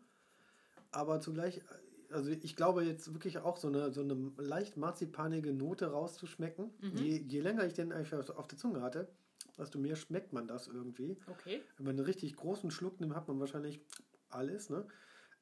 aber 0.92 1.20
zugleich, 1.20 1.62
also 2.10 2.30
ich 2.30 2.56
glaube 2.56 2.84
jetzt 2.84 3.14
wirklich 3.14 3.38
auch 3.40 3.58
so 3.58 3.68
eine, 3.68 3.92
so 3.92 4.02
eine 4.02 4.32
leicht 4.38 4.78
marzipanige 4.78 5.54
Note 5.54 5.88
rauszuschmecken. 5.88 6.72
Je, 6.96 7.18
je 7.18 7.42
länger 7.42 7.66
ich 7.66 7.74
den 7.74 7.92
einfach 7.92 8.30
auf 8.38 8.48
der 8.48 8.58
Zunge 8.58 8.82
hatte, 8.82 9.10
desto 9.58 9.78
mehr 9.80 9.96
schmeckt 9.96 10.32
man 10.34 10.48
das 10.48 10.68
irgendwie. 10.68 11.18
Okay, 11.28 11.62
Wenn 11.78 11.86
man 11.86 11.96
einen 11.98 12.06
richtig 12.06 12.36
großen 12.36 12.72
Schluck 12.72 13.00
nimmt, 13.02 13.16
hat 13.16 13.28
man 13.28 13.40
wahrscheinlich 13.40 13.82
alles. 14.30 14.70
Ne? 14.70 14.86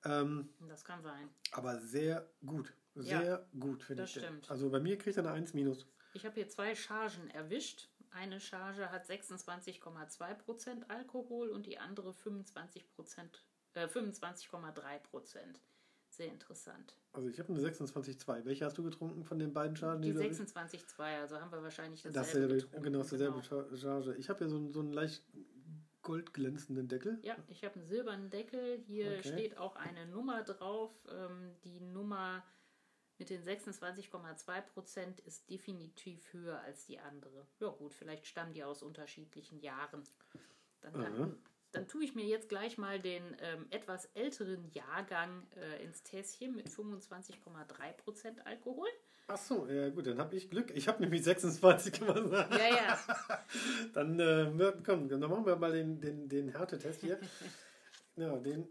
Ähm, 0.05 0.49
das 0.67 0.83
kann 0.83 1.01
sein. 1.03 1.29
aber 1.51 1.79
sehr 1.79 2.27
gut. 2.45 2.73
Ja, 2.95 3.03
Sehr 3.21 3.47
gut, 3.59 3.83
finde 3.83 4.03
das 4.03 4.09
ich. 4.09 4.15
den. 4.15 4.23
stimmt. 4.23 4.51
Also 4.51 4.69
bei 4.69 4.79
mir 4.79 4.97
kriegt 4.97 5.17
er 5.17 5.23
eine 5.25 5.33
1 5.33 5.53
minus. 5.53 5.85
Ich 6.13 6.25
habe 6.25 6.35
hier 6.35 6.49
zwei 6.49 6.75
Chargen 6.75 7.29
erwischt. 7.29 7.89
Eine 8.11 8.39
Charge 8.39 8.89
hat 8.91 9.05
26,2% 9.05 10.89
Alkohol 10.89 11.49
und 11.49 11.65
die 11.67 11.77
andere 11.77 12.11
25%, 12.13 13.43
äh, 13.75 13.87
25,3%. 13.87 15.59
Sehr 16.09 16.27
interessant. 16.27 16.95
Also 17.13 17.29
ich 17.29 17.39
habe 17.39 17.49
eine 17.53 17.61
26,2. 17.61 18.43
Welche 18.45 18.65
hast 18.65 18.77
du 18.77 18.83
getrunken 18.83 19.23
von 19.23 19.37
den 19.37 19.53
beiden 19.53 19.75
Chargen? 19.75 20.01
Die 20.01 20.11
du- 20.11 20.19
26,2, 20.19 21.19
also 21.19 21.39
haben 21.39 21.51
wir 21.51 21.61
wahrscheinlich 21.61 22.01
dasselbe, 22.01 22.19
Dasselbe, 22.27 22.53
getrunken. 22.55 22.83
genau, 22.83 22.99
dasselbe 22.99 23.41
Char- 23.43 23.77
Charge. 23.77 24.15
Ich 24.15 24.27
habe 24.29 24.43
ja 24.43 24.49
so, 24.49 24.57
einen- 24.57 24.73
so 24.73 24.79
einen 24.79 24.91
leicht 24.91 25.23
goldglänzenden 26.01 26.87
Deckel. 26.87 27.19
Ja, 27.21 27.35
ich 27.47 27.63
habe 27.63 27.75
einen 27.75 27.85
silbernen 27.85 28.29
Deckel. 28.31 28.77
Hier 28.87 29.11
Okay. 29.19 29.31
steht 29.33 29.57
auch 29.57 29.75
eine 29.75 30.07
Nummer 30.07 30.43
drauf. 30.43 30.91
Ähm, 31.11 31.55
die 31.63 31.79
Nummer 31.81 32.43
mit 33.19 33.29
den 33.29 33.43
26,2% 33.43 35.25
ist 35.25 35.49
definitiv 35.49 36.33
höher 36.33 36.59
als 36.61 36.85
die 36.85 36.99
andere. 36.99 37.45
Ja 37.59 37.67
gut, 37.67 37.93
vielleicht 37.93 38.25
stammen 38.25 38.53
die 38.53 38.63
aus 38.63 38.81
unterschiedlichen 38.81 39.59
Jahren. 39.59 40.03
Dann, 40.81 40.95
Aha. 40.95 41.29
dann, 41.73 41.87
tue 41.87 42.05
ich 42.05 42.15
mir 42.15 42.25
jetzt 42.25 42.47
gleich 42.47 42.77
mal 42.77 42.99
den 42.99 43.35
ähm, 43.41 43.67
etwas 43.69 44.05
älteren 44.15 44.71
Jahrgang 44.71 45.45
äh, 45.57 45.83
ins 45.83 46.01
Tässchen 46.03 46.55
mit 46.55 46.69
25,3% 46.69 48.39
Alkohol. 48.45 48.87
Ach 49.27 49.37
so, 49.37 49.67
ja 49.67 49.89
gut, 49.89 50.07
dann 50.07 50.17
habe 50.17 50.35
ich 50.35 50.49
Glück. 50.49 50.71
Ich 50.73 50.87
habe 50.87 51.01
nämlich 51.01 51.23
26 51.23 51.99
gemacht. 51.99 52.49
Ja, 52.51 52.67
ja. 52.67 52.99
Dann, 53.93 54.19
äh, 54.19 54.73
komm, 54.83 55.07
dann 55.07 55.19
machen 55.19 55.45
wir 55.45 55.55
mal 55.55 55.71
den, 55.71 56.01
den, 56.01 56.27
den 56.27 56.49
Härtetest 56.49 57.01
hier. 57.01 57.19
ja, 58.15 58.37
den 58.37 58.67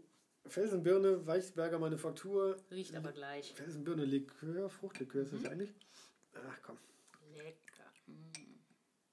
Felsenbirne, 0.49 1.25
Weichsberger 1.25 1.79
Manufaktur. 1.79 2.57
Riecht 2.71 2.95
aber 2.95 3.11
gleich. 3.11 3.53
Felsenbirne 3.53 4.05
Likör, 4.05 4.69
Fruchtlikör 4.69 5.23
ist 5.23 5.33
das 5.33 5.45
eigentlich? 5.45 5.73
Ach 6.33 6.57
komm. 6.63 6.77
Lecker. 7.35 7.91
Mm. 8.07 8.31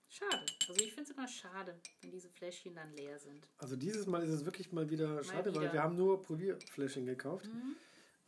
Schade. 0.09 0.47
Also 0.69 0.81
ich 0.83 0.93
finde 0.95 1.11
es 1.11 1.17
immer 1.17 1.29
schade, 1.29 1.79
wenn 2.01 2.11
diese 2.11 2.31
Fläschchen 2.31 2.75
dann 2.75 2.93
leer 2.93 3.19
sind. 3.19 3.47
Also 3.59 3.77
dieses 3.77 4.07
Mal 4.07 4.23
ist 4.23 4.31
es 4.31 4.45
wirklich 4.45 4.73
mal 4.73 4.89
wieder 4.89 5.23
schade, 5.23 5.55
weil 5.55 5.63
wieder. 5.63 5.73
wir 5.75 5.83
haben 5.83 5.97
nur 5.97 6.23
Probierfläschchen 6.23 7.05
gekauft. 7.05 7.47
Mhm. 7.47 7.77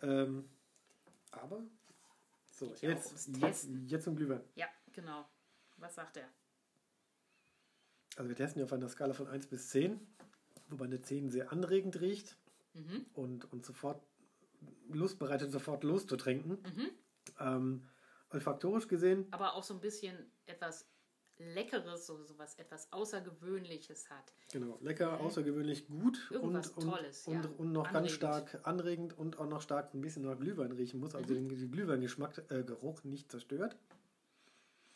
Ähm, 0.02 0.48
aber 1.30 1.62
so, 2.52 2.74
jetzt, 2.80 3.28
jetzt, 3.40 3.68
jetzt 3.86 4.04
zum 4.04 4.16
Glühwein. 4.16 4.42
Ja, 4.54 4.66
genau. 4.92 5.26
Was 5.78 5.94
sagt 5.94 6.18
er? 6.18 6.28
Also 8.16 8.28
wir 8.28 8.36
testen 8.36 8.60
ja 8.60 8.64
auf 8.64 8.72
einer 8.72 8.88
Skala 8.88 9.14
von 9.14 9.28
1 9.28 9.46
bis 9.46 9.68
10. 9.70 9.98
Wobei 10.68 10.86
eine 10.86 11.00
10 11.00 11.30
sehr 11.30 11.52
anregend 11.52 12.00
riecht 12.00 12.36
Mhm. 12.78 13.06
und, 13.14 13.52
und 13.52 13.64
sofort 13.66 14.02
Lust 14.90 15.18
bereitet, 15.18 15.50
sofort 15.52 15.84
loszutrinken. 15.84 16.58
Mhm. 16.62 16.90
Ähm, 17.38 17.88
olfaktorisch 18.30 18.88
gesehen, 18.88 19.26
Aber 19.30 19.54
auch 19.54 19.62
so 19.62 19.74
ein 19.74 19.80
bisschen 19.80 20.30
etwas 20.46 20.86
Leckeres, 21.38 22.06
so, 22.06 22.24
so 22.24 22.36
was 22.36 22.56
etwas 22.56 22.92
Außergewöhnliches 22.92 24.10
hat. 24.10 24.32
genau, 24.50 24.76
lecker, 24.82 25.20
außergewöhnlich 25.20 25.86
gut 25.86 26.26
Mhm. 26.30 26.36
Irgendwas 26.36 26.70
und, 26.70 26.84
und, 26.84 26.90
Tolles, 26.90 27.26
und, 27.28 27.44
ja. 27.44 27.50
und 27.58 27.72
noch 27.72 27.84
ganz 27.84 27.96
Anregend. 27.96 28.16
stark 28.16 28.60
anregend 28.66 29.16
und 29.18 29.38
auch 29.38 29.46
noch 29.46 29.62
stark 29.62 29.94
ein 29.94 30.00
bisschen 30.00 30.22
nach 30.24 30.36
Glühwein 30.38 30.72
riechen 30.72 30.98
muss, 30.98 31.14
also 31.14 31.32
Mhm. 31.32 31.48
den, 31.48 31.58
den 31.60 31.70
Glühweingeschmack, 31.70 32.50
äh, 32.50 32.64
Geruch 32.64 33.04
nicht 33.04 33.30
zerstört. 33.30 33.76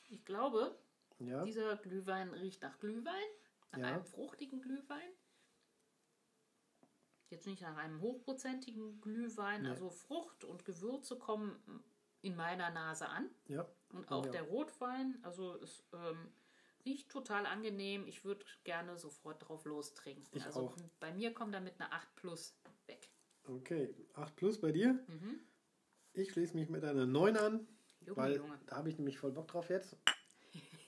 Ich 0.08 0.24
glaube, 0.24 0.76
Ja, 1.20 1.44
dieser 1.44 1.76
Glühwein 1.76 2.30
riecht 2.34 2.60
nach 2.62 2.78
Glühwein, 2.80 3.14
nach 3.70 3.78
Ja. 3.78 3.86
einem 3.86 4.04
fruchtigen 4.04 4.60
Glühwein. 4.60 5.08
Jetzt 7.32 7.46
nicht 7.46 7.62
nach 7.62 7.76
einem 7.78 8.00
hochprozentigen 8.02 9.00
Glühwein. 9.00 9.62
Nee. 9.62 9.70
Also 9.70 9.88
Frucht 9.88 10.44
und 10.44 10.66
Gewürze 10.66 11.16
kommen 11.18 11.56
in 12.20 12.36
meiner 12.36 12.70
Nase 12.70 13.08
an. 13.08 13.30
ja. 13.48 13.66
Und 13.94 14.10
auch 14.10 14.24
Ja. 14.26 14.32
der 14.32 14.42
Rotwein, 14.42 15.18
also 15.22 15.56
es 15.62 15.82
ähm, 15.92 16.32
riecht 16.86 17.10
total 17.10 17.44
angenehm. 17.46 18.06
Ich 18.06 18.24
würde 18.24 18.44
gerne 18.64 18.96
sofort 18.98 19.46
drauf 19.48 19.64
lostrinken. 19.66 20.26
Ich 20.32 20.44
also 20.44 20.60
auch. 20.68 20.76
bei 21.00 21.12
mir 21.12 21.32
kommt 21.34 21.54
damit 21.54 21.78
eine 21.80 21.90
8 21.92 22.14
plus 22.16 22.54
weg. 22.86 23.10
Okay, 23.44 23.94
8 24.14 24.36
plus 24.36 24.60
bei 24.60 24.72
dir. 24.72 24.92
Mhm. 25.08 25.40
Ich 26.14 26.32
schließe 26.32 26.54
mich 26.54 26.68
mit 26.70 26.84
einer 26.84 27.06
9 27.06 27.36
an, 27.36 27.66
Junge, 28.00 28.16
weil 28.16 28.36
Junge. 28.36 28.58
da 28.66 28.76
habe 28.76 28.88
ich 28.90 28.96
nämlich 28.98 29.18
voll 29.18 29.32
Bock 29.32 29.48
drauf 29.48 29.68
jetzt. 29.70 29.96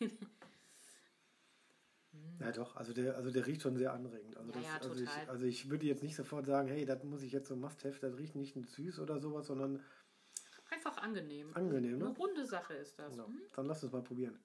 ja 2.45 2.53
doch, 2.53 2.77
also 2.77 2.93
der, 2.93 3.17
also 3.17 3.31
der 3.31 3.47
riecht 3.47 3.63
schon 3.63 3.77
sehr 3.77 3.93
anregend. 3.93 4.37
Also, 4.37 4.53
Ja, 4.53 4.61
ja, 4.61 4.77
also, 4.77 5.03
ich, 5.03 5.29
also 5.29 5.45
ich 5.45 5.71
würde 5.71 5.87
jetzt 5.87 6.03
nicht 6.03 6.17
sofort 6.17 6.47
sagen, 6.47 6.69
hey, 6.69 6.85
das 6.85 7.03
muss 7.05 7.23
ich 7.23 7.33
jetzt 7.33 7.49
so 7.49 7.57
must-have, 7.57 7.99
das 8.01 8.17
riecht 8.17 8.37
nicht 8.37 8.55
süß 8.55 8.99
oder 9.01 9.19
sowas, 9.19 9.47
sondern 9.47 9.83
Einfach 10.71 10.97
angenehm. 10.99 11.55
Angenehm, 11.55 11.99
ne? 11.99 12.07
Eine 12.07 12.17
runde 12.17 12.47
Sache 12.47 12.75
ist 12.75 12.99
das. 12.99 13.13
genau. 13.13 13.29
Mhm. 13.29 13.43
dann 13.55 13.67
lass 13.67 13.83
uns 13.83 13.93
mal 13.93 14.03
probieren. 14.03 14.39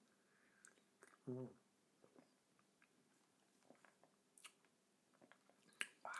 Mhm. 1.25 1.49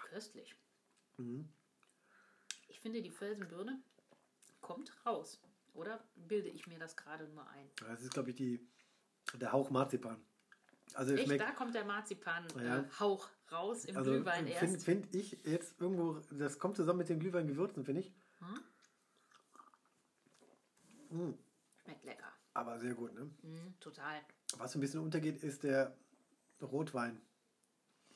Köstlich. 0.10 0.56
Mhm. 1.18 1.48
Ich 2.68 2.80
finde, 2.80 3.02
die 3.02 3.12
Felsenbirne 3.12 3.84
kommt 4.62 4.92
raus. 5.06 5.40
Oder 5.74 6.04
bilde 6.16 6.50
ich 6.50 6.66
mir 6.66 6.80
das 6.80 6.98
gerade 6.98 7.28
nur 7.28 7.48
ein? 7.50 7.70
Das 7.88 8.02
ist, 8.02 8.14
glaube 8.14 8.32
ich, 8.32 8.36
die, 8.36 8.68
der 9.36 9.52
Hauch 9.52 9.70
Marzipan. 9.70 10.20
Also 10.96 11.16
schmeckt, 11.18 11.42
da 11.42 11.52
kommt 11.52 11.76
der 11.76 11.86
Marzipan-Hauch 11.86 12.62
Ja. 12.62 12.80
äh, 12.80 12.84
Hauch 13.00 13.30
raus 13.52 13.86
im 13.86 13.98
also 13.98 14.12
Glühwein 14.12 14.48
finde 14.48 14.74
erst. 14.74 14.86
find 14.86 15.16
ich 15.16 15.44
jetzt 15.44 15.80
irgendwo, 15.80 16.20
das 16.32 16.60
kommt 16.60 16.76
zusammen 16.78 17.00
mit 17.00 17.10
den 17.10 17.20
Glühweingewürzen, 17.20 17.84
finde 17.86 18.02
ich. 18.02 18.12
Schmeckt 21.84 22.06
lecker. 22.06 22.32
Aber 22.54 22.80
sehr 22.80 22.94
gut, 22.94 23.14
ne? 23.14 23.30
Mhm, 23.42 23.80
total. 23.80 24.22
Was 24.58 24.76
ein 24.76 24.82
bisschen 24.82 25.00
untergeht, 25.02 25.44
ist 25.44 25.64
der 25.64 25.96
Rotwein. 26.62 27.20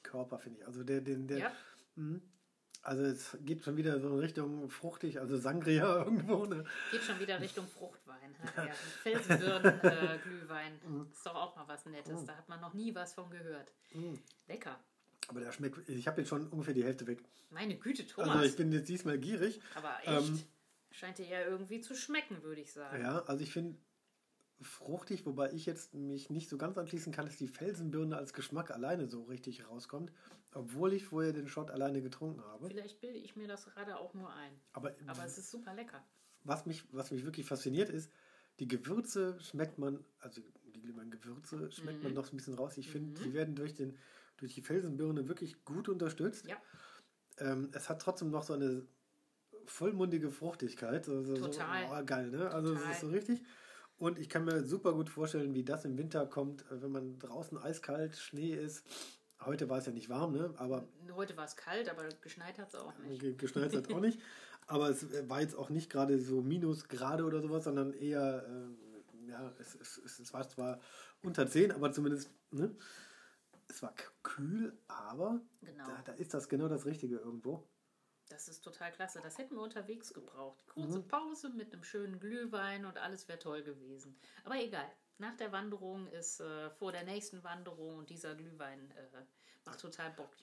Körper, 0.04 0.38
finde 0.38 0.60
ich. 0.60 0.68
Also 0.68 0.84
der, 0.84 1.02
den, 1.02 1.28
der, 1.28 1.38
Ja, 1.38 1.52
also 2.84 3.04
es 3.04 3.38
geht 3.42 3.64
schon 3.64 3.78
wieder 3.78 4.00
so 4.00 4.10
in 4.10 4.20
Richtung 4.20 4.70
fruchtig, 4.70 5.20
also 5.20 5.38
Sangria 5.38 5.98
irgendwo, 6.04 6.46
ne? 6.46 6.64
geht 6.92 7.02
schon 7.02 7.20
wieder 7.20 7.40
Richtung 7.40 7.68
Fruchtwein. 7.68 8.36
Ja, 8.58 8.66
ja. 8.66 8.74
Felsenbirnen, 8.74 9.80
äh, 9.84 10.20
Glühwein. 10.22 10.80
Mhm. 10.86 11.08
Ist 11.12 11.26
doch 11.26 11.36
auch 11.36 11.56
mal 11.56 11.68
was 11.68 11.86
Nettes. 11.86 12.26
Da 12.26 12.36
hat 12.36 12.48
man 12.50 12.60
noch 12.60 12.74
nie 12.74 12.94
was 12.94 13.14
von 13.14 13.30
gehört. 13.30 13.72
Mhm. 13.94 14.20
Lecker. 14.48 14.78
Aber 15.30 15.40
der 15.40 15.52
schmeckt, 15.54 15.88
ich 15.88 16.08
habe 16.08 16.22
jetzt 16.22 16.28
schon 16.30 16.48
ungefähr 16.50 16.74
die 16.74 16.84
Hälfte 16.84 17.08
weg. 17.08 17.24
Meine 17.50 17.78
Güte, 17.78 18.06
Thomas. 18.06 18.32
Also 18.32 18.46
ich 18.46 18.56
bin 18.58 18.72
jetzt 18.74 18.90
diesmal 18.90 19.18
gierig. 19.18 19.62
Aber 19.76 19.98
echt, 20.02 20.30
Ähm, 20.30 20.44
scheint 20.92 21.18
dir 21.18 21.28
ja 21.28 21.42
irgendwie 21.46 21.80
zu 21.80 21.96
schmecken, 21.96 22.44
würde 22.44 22.62
ich 22.62 22.74
sagen. 22.74 23.02
Ja, 23.02 23.24
also 23.24 23.42
ich 23.42 23.54
finde 23.54 23.78
fruchtig, 24.64 25.26
wobei 25.26 25.52
ich 25.52 25.66
jetzt 25.66 25.94
mich 25.94 26.30
nicht 26.30 26.50
so 26.50 26.58
ganz 26.58 26.78
anschließen 26.78 27.12
kann, 27.14 27.26
dass 27.26 27.38
die 27.38 27.48
Felsenbirne 27.48 28.18
als 28.18 28.34
Geschmack 28.34 28.72
alleine 28.72 29.08
so 29.08 29.24
richtig 29.24 29.68
rauskommt, 29.68 30.12
obwohl 30.54 30.94
ich 30.94 31.06
vorher 31.06 31.34
den 31.34 31.48
Shot 31.48 31.72
alleine 31.72 32.02
getrunken 32.02 32.42
habe. 32.42 32.68
Vielleicht 32.68 33.00
bilde 33.02 33.18
ich 33.20 33.36
mir 33.36 33.48
das 33.48 33.66
gerade 33.66 33.98
auch 33.98 34.14
nur 34.14 34.32
ein. 34.34 34.54
Aber, 34.74 34.94
Aber 35.08 35.26
es 35.26 35.38
ist 35.38 35.52
super 35.52 35.74
lecker. 35.74 36.04
was, 36.44 36.66
mich, 36.66 36.84
was 36.92 37.12
mich 37.12 37.24
wirklich 37.26 37.46
fasziniert 37.46 37.90
ist, 37.90 38.12
die 38.60 38.68
Gewürze 38.68 39.40
schmeckt 39.40 39.78
man, 39.80 40.04
also 40.20 40.42
die 40.76 40.82
Glühwein-Gewürze 40.82 41.72
schmeckt 41.72 42.00
Mhm. 42.00 42.04
man 42.04 42.14
noch 42.14 42.26
so 42.26 42.34
ein 42.34 42.38
bisschen 42.38 42.54
raus. 42.56 42.78
Ich 42.78 42.90
finde, 42.90 43.22
die 43.22 43.34
werden 43.34 43.56
durch, 43.56 43.74
den, 43.74 43.98
durch 44.38 44.54
die 44.54 44.62
Felsenbirne 44.62 45.28
wirklich 45.28 45.64
gut 45.66 45.90
unterstützt. 45.90 46.46
Ja, 46.48 46.58
Ähm, 47.40 47.70
es 47.74 47.90
hat 47.90 48.00
trotzdem 48.02 48.30
noch 48.30 48.44
so 48.44 48.54
eine 48.54 48.86
vollmundige 49.66 50.30
Fruchtigkeit. 50.32 51.06
So, 51.06 51.24
so, 51.24 51.36
Total. 51.36 51.88
So, 51.88 51.94
oh, 51.96 52.06
geil, 52.06 52.30
ne? 52.30 52.52
Also 52.52 52.74
es 52.76 52.82
ist 52.92 53.00
so 53.02 53.08
richtig. 53.08 53.42
Und 53.98 54.20
ich 54.20 54.28
kann 54.30 54.44
mir 54.46 54.64
super 54.66 54.94
gut 54.94 55.10
vorstellen, 55.10 55.54
wie 55.54 55.64
das 55.64 55.86
im 55.86 55.98
Winter 55.98 56.26
kommt, 56.26 56.64
äh, 56.72 56.82
wenn 56.82 56.92
man 56.92 57.20
draußen 57.20 57.58
eiskalt, 57.58 58.18
Schnee 58.18 58.54
ist. 58.54 58.86
Heute 59.42 59.70
war 59.70 59.78
es 59.80 59.86
ja 59.86 59.92
nicht 59.92 60.10
warm, 60.10 60.32
ne? 60.34 60.54
Aber 60.58 60.88
heute 61.14 61.36
war 61.38 61.46
es 61.46 61.56
kalt, 61.56 61.90
aber 61.90 62.08
geschneit 62.22 62.58
hat 62.60 62.70
es 62.70 62.76
auch 62.76 62.98
nicht. 63.00 63.20
ge- 63.22 63.34
geschneit 63.36 63.76
hat 63.76 63.92
auch 63.94 64.00
nicht. 64.00 64.20
Aber 64.68 64.88
es 64.90 65.06
war 65.28 65.42
jetzt 65.42 65.56
auch 65.58 65.70
nicht 65.70 65.90
gerade 65.90 66.22
so 66.22 66.42
Minusgrade 66.42 67.26
oder 67.26 67.42
sowas, 67.42 67.66
sondern 67.66 67.92
eher, 67.92 68.46
ähm, 68.48 68.78
ja, 69.28 69.52
es, 69.60 69.76
es, 69.76 69.98
es, 69.98 70.20
es 70.20 70.34
war 70.34 70.48
zwar 70.48 70.80
unter 71.22 71.46
10, 71.50 71.74
aber 71.74 71.92
zumindest, 71.92 72.32
ne? 72.52 72.74
Es 73.68 73.84
war 73.84 73.94
kühl, 74.24 74.72
aber 74.88 75.42
Genau. 75.64 75.84
da, 75.86 76.02
da 76.06 76.14
ist 76.14 76.34
das 76.34 76.48
genau 76.48 76.70
das 76.70 76.86
Richtige 76.86 77.18
irgendwo. 77.18 77.68
Das 78.34 78.48
ist 78.48 78.62
total 78.62 78.92
klasse. 78.92 79.20
Das 79.22 79.38
hätten 79.38 79.56
wir 79.56 79.62
unterwegs 79.62 80.12
gebraucht. 80.12 80.66
Kurze 80.68 81.00
Mhm. 81.00 81.08
Pause 81.08 81.50
mit 81.50 81.72
einem 81.72 81.84
schönen 81.84 82.20
Glühwein 82.20 82.86
und 82.86 82.98
alles 82.98 83.28
wäre 83.28 83.38
toll 83.38 83.62
gewesen. 83.64 84.18
Aber 84.44 84.56
egal. 84.56 84.92
Nach 85.20 85.36
der 85.38 85.52
Wanderung 85.52 86.08
ist 86.08 86.40
äh, 86.40 86.72
vor 86.72 86.92
der 86.92 87.04
nächsten 87.04 87.44
Wanderung 87.44 88.00
und 88.00 88.10
dieser 88.10 88.34
Glühwein 88.34 88.90
äh, 88.92 89.24
macht 89.66 89.80
total 89.80 90.10
Bock. 90.14 90.36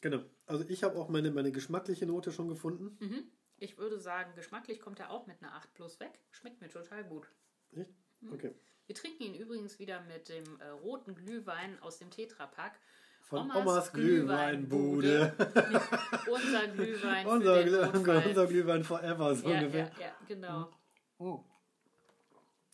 Genau. 0.00 0.24
Also 0.46 0.64
ich 0.68 0.82
habe 0.82 0.98
auch 0.98 1.10
meine, 1.10 1.30
meine 1.30 1.52
geschmackliche 1.52 2.06
Note 2.06 2.32
schon 2.32 2.48
gefunden. 2.48 2.96
Mhm. 2.98 3.30
Ich 3.58 3.76
würde 3.76 3.98
sagen, 4.00 4.34
geschmacklich 4.34 4.80
kommt 4.80 4.98
er 4.98 5.10
auch 5.10 5.26
mit 5.26 5.42
einer 5.42 5.54
8 5.54 5.74
plus 5.74 6.00
weg. 6.00 6.18
Schmeckt 6.30 6.62
mir 6.62 6.70
total 6.70 7.04
gut. 7.04 7.30
Echt? 7.72 7.90
Okay. 8.32 8.54
Wir 8.86 8.94
trinken 8.94 9.22
ihn 9.22 9.34
übrigens 9.34 9.78
wieder 9.78 10.00
mit 10.02 10.30
dem 10.30 10.60
äh, 10.60 10.68
roten 10.68 11.14
Glühwein 11.14 11.78
aus 11.80 11.98
dem 11.98 12.10
Tetrapack. 12.10 12.80
Von 13.24 13.50
Omas 13.50 13.56
Omas, 13.56 13.92
Glühweinbude. 13.92 15.34
Unser 16.30 16.68
Glühwein 16.68 17.26
unser, 17.26 17.54
für 17.56 17.64
den 17.64 17.74
Glüh- 17.74 17.92
Notfall. 17.92 18.26
unser 18.28 18.46
Glühwein 18.46 18.84
forever, 18.84 19.34
so 19.34 19.48
ja, 19.48 19.58
ungefähr. 19.58 19.90
ja, 19.98 20.00
ja, 20.00 20.12
genau. 20.28 20.70
Oh. 21.18 21.40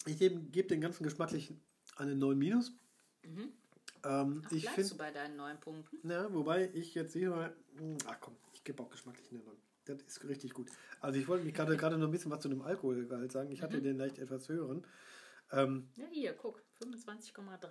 Ich 0.06 0.18
gebe 0.18 0.40
geb 0.50 0.68
den 0.68 0.80
ganzen 0.80 1.04
geschmacklichen 1.04 1.60
eine 1.96 2.14
9 2.16 2.36
minus. 2.38 2.72
Mhm. 3.22 3.52
Ähm, 4.02 4.42
Ach, 4.46 4.52
ich 4.52 4.62
bleibst 4.62 4.74
finde, 4.74 4.90
du 4.90 4.96
bei 4.96 5.10
deinen 5.10 5.36
neun 5.36 5.60
Punkten? 5.60 6.10
ja, 6.10 6.32
wobei 6.32 6.70
ich 6.72 6.94
jetzt 6.94 7.12
hier 7.12 7.30
mal, 7.30 7.54
hm, 7.76 7.98
ach 8.06 8.16
komm, 8.20 8.34
ich 8.54 8.64
gebe 8.64 8.82
auch 8.82 8.88
geschmacklich 8.90 9.30
eine 9.30 9.40
9. 9.40 9.56
Das 9.84 10.00
ist 10.02 10.24
richtig 10.28 10.52
gut. 10.54 10.68
Also 11.00 11.18
ich 11.18 11.28
wollte 11.28 11.44
mich 11.44 11.54
gerade 11.54 11.76
gerade 11.76 11.98
noch 11.98 12.08
ein 12.08 12.10
bisschen 12.10 12.30
was 12.30 12.40
zu 12.40 12.48
dem 12.48 12.62
Alkoholgehalt 12.62 13.30
sagen. 13.30 13.50
Ich 13.52 13.62
hatte 13.62 13.76
Mhm. 13.78 13.82
den 13.84 13.98
leicht 13.98 14.18
etwas 14.18 14.48
höheren. 14.48 14.86
Ähm, 15.52 15.90
Ja, 15.96 16.06
hier, 16.10 16.32
guck, 16.32 16.62
25,3. 16.82 17.68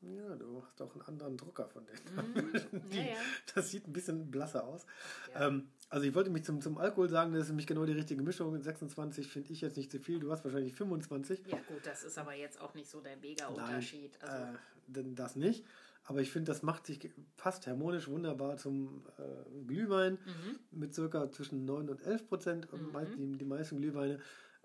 Ja, 0.00 0.36
du 0.36 0.62
hast 0.64 0.80
auch 0.82 0.92
einen 0.94 1.02
anderen 1.02 1.36
Drucker 1.36 1.68
von 1.68 1.84
denen. 1.86 2.32
Mhm. 2.34 2.92
Ja, 2.92 3.02
ja. 3.02 3.16
Das 3.54 3.70
sieht 3.70 3.86
ein 3.86 3.92
bisschen 3.92 4.30
blasser 4.30 4.64
aus. 4.66 4.86
Ja. 5.34 5.48
Ähm, 5.48 5.68
also 5.88 6.06
ich 6.06 6.14
wollte 6.14 6.30
mich 6.30 6.44
zum, 6.44 6.60
zum 6.60 6.78
Alkohol 6.78 7.08
sagen, 7.08 7.32
das 7.32 7.42
ist 7.44 7.48
nämlich 7.48 7.66
genau 7.66 7.84
die 7.84 7.92
richtige 7.92 8.22
Mischung. 8.22 8.60
26 8.60 9.26
finde 9.28 9.52
ich 9.52 9.60
jetzt 9.60 9.76
nicht 9.76 9.90
zu 9.90 9.98
viel. 9.98 10.20
Du 10.20 10.30
hast 10.30 10.44
wahrscheinlich 10.44 10.74
25. 10.74 11.46
ja, 11.46 11.58
gut, 11.68 11.84
das 11.84 12.04
ist 12.04 12.18
aber 12.18 12.34
jetzt 12.34 12.60
auch 12.60 12.74
nicht 12.74 12.88
so 12.88 13.00
der 13.00 13.16
Mega-Unterschied. 13.16 14.22
Also, 14.22 14.44
äh, 14.54 14.58
denn 14.86 15.14
das 15.14 15.34
nicht. 15.36 15.64
Aber 16.04 16.20
ich 16.22 16.30
finde, 16.30 16.50
das 16.52 16.62
macht 16.62 16.86
sich, 16.86 17.10
passt 17.36 17.66
harmonisch 17.66 18.08
wunderbar 18.08 18.56
zum 18.56 19.04
äh, 19.18 19.64
Glühwein 19.66 20.14
mhm. 20.14 20.58
mit 20.78 20.94
circa 20.94 21.30
zwischen 21.30 21.64
9 21.66 21.88
und 21.90 22.00
11 22.02 22.26
Prozent. 22.28 22.72
Mhm. 22.72 22.92
mei- 22.92 23.04
Die, 23.04 23.36
die 23.36 23.44
meisten 23.44 23.76
Glühweine. 23.78 24.20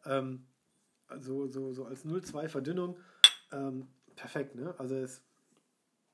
Ähm, 0.06 0.46
also 1.08 1.48
so, 1.48 1.74
so 1.74 1.86
als 1.86 2.06
0,2 2.06 2.48
Verdünnung. 2.48 2.98
Ähm, 3.52 3.88
perfekt, 4.16 4.56
ne? 4.56 4.76
Also 4.80 4.96
es, 4.96 5.22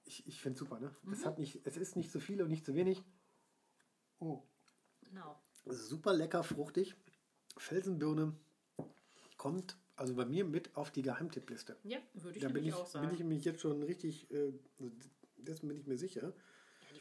ich, 0.06 0.28
ich 0.28 0.42
finde 0.42 0.54
es 0.56 0.60
super, 0.60 0.80
ne? 0.80 0.96
Mhm. 1.04 1.14
Es, 1.14 1.26
hat 1.26 1.40
nicht, 1.40 1.62
es 1.66 1.78
ist 1.78 1.96
nicht 1.96 2.12
zu 2.12 2.20
viel 2.20 2.42
und 2.42 2.50
nicht 2.50 2.66
zu 2.66 2.76
wenig. 2.76 3.04
Oh. 4.20 4.42
genau. 5.02 5.40
Super 5.66 6.14
lecker, 6.14 6.44
fruchtig. 6.44 6.96
Felsenbirne 7.58 8.36
kommt 9.38 9.78
also 9.96 10.16
bei 10.16 10.26
mir 10.26 10.46
mit 10.46 10.76
auf 10.76 10.92
die 10.92 11.02
Geheimtippliste. 11.02 11.78
Ja, 11.84 12.00
würde 12.14 12.38
ich 12.38 12.44
Da 12.44 12.50
bin 12.50 12.66
ich, 12.66 12.74
auch 12.74 12.88
sagen. 12.88 13.08
bin 13.08 13.16
ich 13.16 13.24
mich 13.24 13.44
jetzt 13.44 13.62
schon 13.62 13.84
richtig, 13.84 14.32
äh, 14.32 14.54
dessen 15.38 15.68
bin 15.68 15.78
ich 15.78 15.86
mir 15.88 15.98
sicher. 15.98 16.34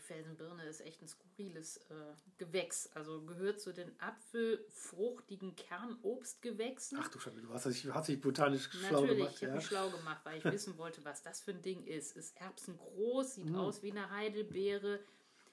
Felsenbirne 0.08 0.64
ist 0.64 0.80
echt 0.80 1.02
ein 1.02 1.06
skurriles 1.08 1.76
äh, 1.90 2.14
Gewächs. 2.38 2.90
Also 2.94 3.20
gehört 3.26 3.60
zu 3.60 3.72
den 3.74 3.92
apfelfruchtigen 4.00 5.54
Kernobstgewächsen. 5.54 6.98
Ach 7.00 7.08
du 7.08 7.18
Schande, 7.20 7.42
du 7.42 7.50
hast 7.52 7.66
dich, 7.66 7.86
hast 7.92 8.08
dich 8.08 8.20
botanisch 8.20 8.70
schlau 8.70 9.02
Natürlich, 9.02 9.18
gemacht. 9.18 9.34
ich 9.36 9.42
habe 9.42 9.50
Ja. 9.52 9.56
mich 9.56 9.66
schlau 9.66 9.90
gemacht, 9.90 10.20
weil 10.24 10.38
ich 10.38 10.44
wissen 10.50 10.78
wollte, 10.78 11.04
was 11.04 11.22
das 11.22 11.42
für 11.42 11.50
ein 11.52 11.62
Ding 11.62 11.84
ist. 11.84 12.16
Ist 12.16 12.36
erbsengroß, 12.40 13.34
sieht 13.34 13.50
Mm. 13.50 13.56
aus 13.56 13.82
wie 13.82 13.90
eine 13.90 14.10
Heidelbeere, 14.10 15.00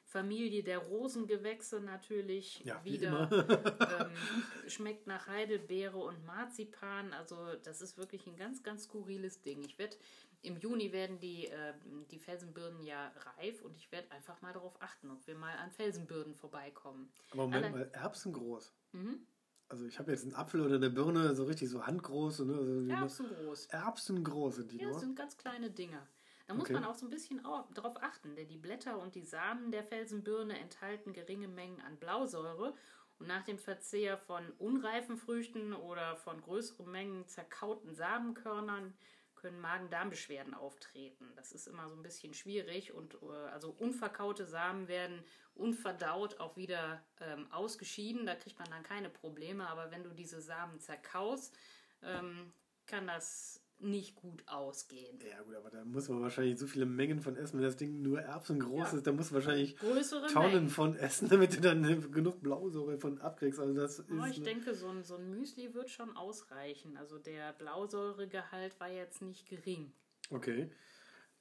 Familie 0.06 0.64
der 0.64 0.78
Rosengewächse 0.80 1.82
natürlich 1.82 2.62
Ja, 2.64 2.80
wie 2.86 2.94
wieder. 2.94 3.30
ähm, 3.32 4.08
schmeckt 4.68 5.08
nach 5.08 5.28
Heidelbeere 5.28 5.98
und 5.98 6.26
Marzipan. 6.26 7.14
Also 7.14 7.56
das 7.64 7.82
ist 7.82 7.98
wirklich 7.98 8.26
ein 8.28 8.36
ganz, 8.36 8.64
ganz 8.64 8.84
skurriles 8.84 9.42
Ding. 9.42 9.64
Ich 9.64 9.78
werde 9.78 9.96
im 10.42 10.58
Juni 10.58 10.92
werden 10.92 11.20
die, 11.20 11.48
äh, 11.48 11.74
die 12.12 12.20
Felsenbirnen 12.20 12.84
ja 12.84 13.12
reif 13.38 13.64
und 13.64 13.76
ich 13.78 13.92
werde 13.92 14.12
einfach 14.12 14.42
mal 14.42 14.54
darauf 14.54 14.80
achten, 14.82 15.10
ob 15.10 15.26
wir 15.28 15.36
mal 15.36 15.56
an 15.58 15.72
Felsenbirnen 15.72 16.36
vorbeikommen. 16.36 17.12
Aber 17.32 17.44
Moment 17.44 17.66
Alle- 17.66 17.74
mal, 17.74 17.90
Erbsen 17.94 18.32
groß. 18.34 18.74
Mhm. 18.92 19.26
Also 19.68 19.86
ich 19.88 19.98
habe 19.98 20.12
jetzt 20.12 20.24
einen 20.24 20.36
Apfel 20.36 20.62
oder 20.62 20.76
eine 20.76 20.92
Birne, 20.92 21.34
so 21.36 21.46
richtig 21.46 21.70
so 21.70 21.86
handgroß. 21.88 22.40
Ne? 22.42 22.54
Also 22.56 22.88
Erbsen 22.92 23.28
groß. 23.28 23.66
Erbsen 23.68 24.24
groß 24.24 24.56
sind 24.58 24.72
die 24.72 24.78
Ja, 24.78 24.90
das 24.90 25.00
sind 25.02 25.16
ganz 25.16 25.36
kleine 25.38 25.72
Dinger. 25.72 26.08
Da 26.48 26.54
muss 26.54 26.66
Okay. 26.66 26.74
man 26.74 26.84
auch 26.84 26.94
so 26.94 27.08
ein 27.08 27.10
bisschen 27.10 27.44
au- 27.44 27.68
drauf 27.74 27.96
achten, 28.04 28.36
denn 28.36 28.48
die 28.48 28.60
Blätter 28.60 29.00
und 29.00 29.16
die 29.16 29.24
Samen 29.26 29.72
der 29.72 29.84
Felsenbirne 29.84 30.60
enthalten 30.60 31.12
geringe 31.14 31.48
Mengen 31.48 31.82
an 31.82 31.98
Blausäure. 31.98 32.76
Und 33.18 33.28
nach 33.28 33.44
dem 33.44 33.58
Verzehr 33.58 34.18
von 34.18 34.52
unreifen 34.54 35.18
Früchten 35.18 35.74
oder 35.74 36.18
von 36.18 36.42
größeren 36.42 36.90
Mengen 36.92 37.28
zerkauten 37.28 37.94
Samenkörnern 37.94 38.94
können 39.36 39.60
Magen-Darm-Beschwerden 39.60 40.54
auftreten. 40.54 41.32
Das 41.36 41.52
ist 41.52 41.68
immer 41.68 41.88
so 41.88 41.96
ein 41.96 42.02
bisschen 42.02 42.34
schwierig 42.34 42.94
und 42.94 43.16
äh, 43.22 43.28
also 43.52 43.70
unverkaute 43.70 44.46
Samen 44.46 44.88
werden 44.88 45.24
unverdaut 45.54 46.40
auch 46.40 46.58
wieder 46.58 47.06
ähm, 47.20 47.52
ausgeschieden. 47.52 48.26
Da 48.26 48.36
kriegt 48.36 48.58
man 48.60 48.70
dann 48.70 48.84
keine 48.84 49.10
Probleme. 49.10 49.68
Aber 49.68 49.92
wenn 49.92 50.04
du 50.04 50.12
diese 50.14 50.42
Samen 50.42 50.80
zerkaust, 50.80 51.56
ähm, 52.02 52.54
kann 52.86 53.08
das 53.08 53.65
nicht 53.80 54.16
gut 54.16 54.44
ausgehen. 54.48 55.20
Ja 55.30 55.42
gut, 55.44 55.56
aber 55.56 55.70
da 55.70 55.84
muss 55.84 56.08
man 56.10 56.22
wahrscheinlich 56.22 56.58
so 56.58 56.66
viele 56.66 56.86
Mengen 56.86 57.20
von 57.22 57.36
essen, 57.36 57.58
wenn 57.58 57.66
das 57.66 57.76
Ding 57.76 58.02
nur 58.02 58.22
Erbsen 58.22 58.60
groß 58.60 58.92
Ja. 58.92 58.98
ist, 58.98 59.06
da 59.08 59.12
muss 59.12 59.32
man 59.32 59.44
wahrscheinlich 59.44 59.76
Größere 59.78 60.28
Tonnen 60.28 60.54
Mengen. 60.54 60.70
von 60.70 60.96
essen, 60.96 61.28
damit 61.30 61.56
du 61.58 61.62
dann 61.62 62.12
genug 62.12 62.42
Blausäure 62.42 62.98
von 62.98 63.20
abkriegst. 63.20 63.60
Also 63.60 63.74
das 63.74 64.00
ist 64.00 64.10
Ja, 64.10 64.28
ich 64.28 64.38
ne- 64.40 64.44
denke, 64.46 64.74
so 64.74 64.88
ein, 64.88 65.04
so 65.04 65.16
ein 65.16 65.30
Müsli 65.30 65.74
wird 65.74 65.90
schon 65.90 66.16
ausreichen. 66.16 66.96
Also 66.98 67.20
der 67.20 67.54
Blausäuregehalt 67.54 68.80
war 68.80 68.90
jetzt 68.90 69.22
nicht 69.22 69.46
gering. 69.48 69.92
Okay. 70.30 70.72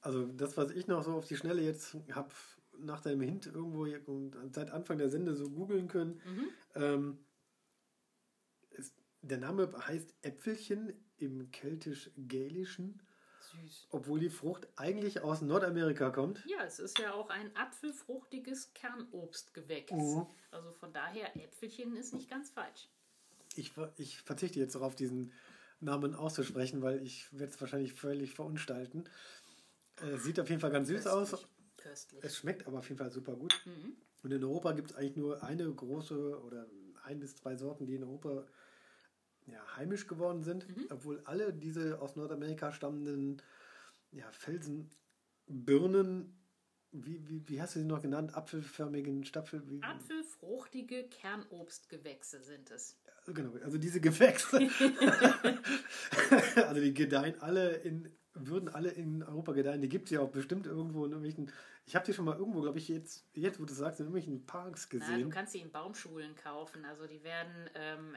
Also 0.01 0.25
das, 0.27 0.55
was 0.57 0.71
ich 0.71 0.87
noch 0.87 1.03
so 1.03 1.13
auf 1.13 1.27
die 1.27 1.37
Schnelle 1.37 1.61
jetzt 1.63 1.95
habe 2.11 2.29
nach 2.77 2.99
deinem 3.01 3.21
Hint 3.21 3.45
irgendwo 3.47 3.87
seit 4.51 4.69
Anfang 4.71 4.97
der 4.97 5.09
Sende 5.09 5.33
so 5.35 5.49
googeln 5.49 5.87
können, 5.87 6.21
Mhm. 6.25 6.47
ähm, 6.75 7.17
ist, 8.71 8.93
der 9.21 9.37
Name 9.37 9.71
heißt 9.87 10.13
Äpfelchen 10.21 10.93
im 11.17 11.51
keltisch-gälischen, 11.51 13.01
Süß. 13.39 13.87
obwohl 13.91 14.19
die 14.19 14.29
Frucht 14.29 14.67
eigentlich 14.75 15.21
aus 15.21 15.41
Nordamerika 15.41 16.09
kommt. 16.09 16.43
Ja, 16.45 16.63
es 16.63 16.79
ist 16.79 16.99
ja 16.99 17.13
auch 17.13 17.29
ein 17.29 17.55
apfelfruchtiges 17.55 18.73
Kernobstgewächs. 18.73 19.91
Mhm. 19.91 20.27
Also 20.51 20.73
von 20.73 20.93
daher, 20.93 21.35
Äpfelchen 21.35 21.95
ist 21.95 22.13
nicht 22.13 22.29
ganz 22.29 22.49
falsch. 22.49 22.89
Ich, 23.55 23.73
ich 23.97 24.21
verzichte 24.21 24.59
jetzt 24.59 24.75
darauf, 24.75 24.95
diesen 24.95 25.31
Namen 25.79 26.15
auszusprechen, 26.15 26.81
weil 26.81 27.01
ich 27.03 27.31
werde 27.31 27.53
es 27.53 27.61
wahrscheinlich 27.61 27.93
völlig 27.93 28.33
verunstalten. 28.33 29.05
Äh, 30.01 30.17
sieht 30.17 30.39
auf 30.39 30.49
jeden 30.49 30.61
Fall 30.61 30.71
ganz 30.71 30.87
süß 30.87 31.07
aus. 31.07 31.31
Köstlich. 31.31 31.51
Köstlich. 31.77 32.23
Es 32.23 32.37
schmeckt 32.37 32.67
aber 32.67 32.79
auf 32.79 32.89
jeden 32.89 32.97
Fall 32.97 33.11
super 33.11 33.35
gut. 33.35 33.61
Mhm. 33.65 33.95
Und 34.23 34.31
in 34.31 34.43
Europa 34.43 34.71
gibt 34.71 34.91
es 34.91 34.97
eigentlich 34.97 35.17
nur 35.17 35.43
eine 35.43 35.71
große 35.71 36.41
oder 36.41 36.65
ein 37.03 37.19
bis 37.19 37.35
zwei 37.35 37.55
Sorten, 37.55 37.85
die 37.85 37.95
in 37.95 38.03
Europa 38.03 38.47
ja, 39.47 39.59
heimisch 39.75 40.07
geworden 40.07 40.43
sind, 40.43 40.67
Mhm. 40.67 40.87
obwohl 40.89 41.21
alle 41.25 41.53
diese 41.53 42.01
aus 42.01 42.15
Nordamerika 42.15 42.71
stammenden 42.71 43.41
ja, 44.11 44.31
Felsenbirnen, 44.31 46.35
wie, 46.91 47.27
wie, 47.27 47.47
wie 47.49 47.61
hast 47.61 47.75
du 47.75 47.79
sie 47.79 47.85
noch 47.85 48.01
genannt? 48.01 48.35
Apfelförmigen 48.35 49.25
Stapfel? 49.25 49.61
Wie, 49.69 49.83
Apfelfruchtige 49.83 51.03
Kernobstgewächse 51.09 52.41
sind 52.41 52.71
es. 52.71 52.97
Genau, 53.27 53.51
also 53.63 53.77
diese 53.77 53.99
Gewächse. 53.99 54.59
also 56.55 56.81
die 56.81 56.93
gedeihen 56.93 57.41
alle 57.41 57.75
in, 57.77 58.11
würden 58.33 58.69
alle 58.69 58.89
in 58.91 59.23
Europa 59.23 59.53
gedeihen. 59.53 59.81
Die 59.81 59.89
gibt 59.89 60.05
es 60.05 60.11
ja 60.11 60.21
auch 60.21 60.29
bestimmt 60.29 60.67
irgendwo 60.67 61.05
in 61.05 61.11
irgendwelchen. 61.11 61.51
Ich 61.85 61.95
habe 61.95 62.05
die 62.05 62.13
schon 62.13 62.25
mal 62.25 62.37
irgendwo, 62.37 62.61
glaube 62.61 62.77
ich, 62.77 62.87
jetzt, 62.87 63.25
jetzt, 63.33 63.59
wo 63.59 63.65
du 63.65 63.73
sagst, 63.73 63.99
in 63.99 64.05
irgendwelchen 64.05 64.45
Parks 64.45 64.87
Na, 64.91 64.99
du 64.99 65.01
gesehen. 65.13 65.29
kannst 65.29 65.53
sie 65.53 65.59
in 65.59 65.71
Baumschulen 65.71 66.35
kaufen. 66.35 66.85
Also 66.85 67.07
die 67.07 67.23
werden 67.23 67.69
ähm, 67.75 68.15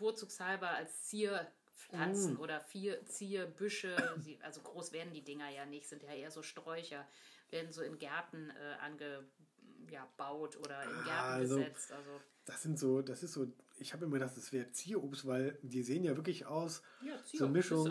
vorzugshalber 0.00 0.70
als 0.70 1.04
Zierpflanzen 1.04 2.36
Oh. 2.38 2.42
oder 2.42 2.60
vier 2.60 3.04
Zierbüsche, 3.06 3.94
also 4.42 4.60
groß 4.62 4.92
werden 4.92 5.12
die 5.12 5.22
Dinger 5.22 5.48
ja 5.50 5.66
nicht, 5.66 5.86
sind 5.88 6.02
ja 6.02 6.12
eher 6.12 6.30
so 6.30 6.42
Sträucher, 6.42 7.06
werden 7.50 7.70
so 7.72 7.82
in 7.82 7.98
Gärten 7.98 8.50
äh, 8.50 8.84
angebaut 8.84 10.56
oder 10.56 10.82
in 10.84 11.04
Gärten 11.04 11.10
also- 11.10 11.56
gesetzt. 11.58 11.92
Also 11.92 12.10
Das 12.46 12.62
sind 12.62 12.78
so, 12.78 13.02
das 13.02 13.22
ist 13.22 13.32
so, 13.34 13.46
ich 13.78 13.92
habe 13.92 14.04
immer 14.06 14.14
gedacht, 14.14 14.36
das 14.36 14.52
wäre 14.52 14.70
Zierobst, 14.72 15.26
weil 15.26 15.58
die 15.62 15.82
sehen 15.82 16.02
ja 16.04 16.16
wirklich 16.16 16.46
aus, 16.46 16.82
ja, 17.04 17.14
so 17.24 17.48
Mischung, 17.48 17.90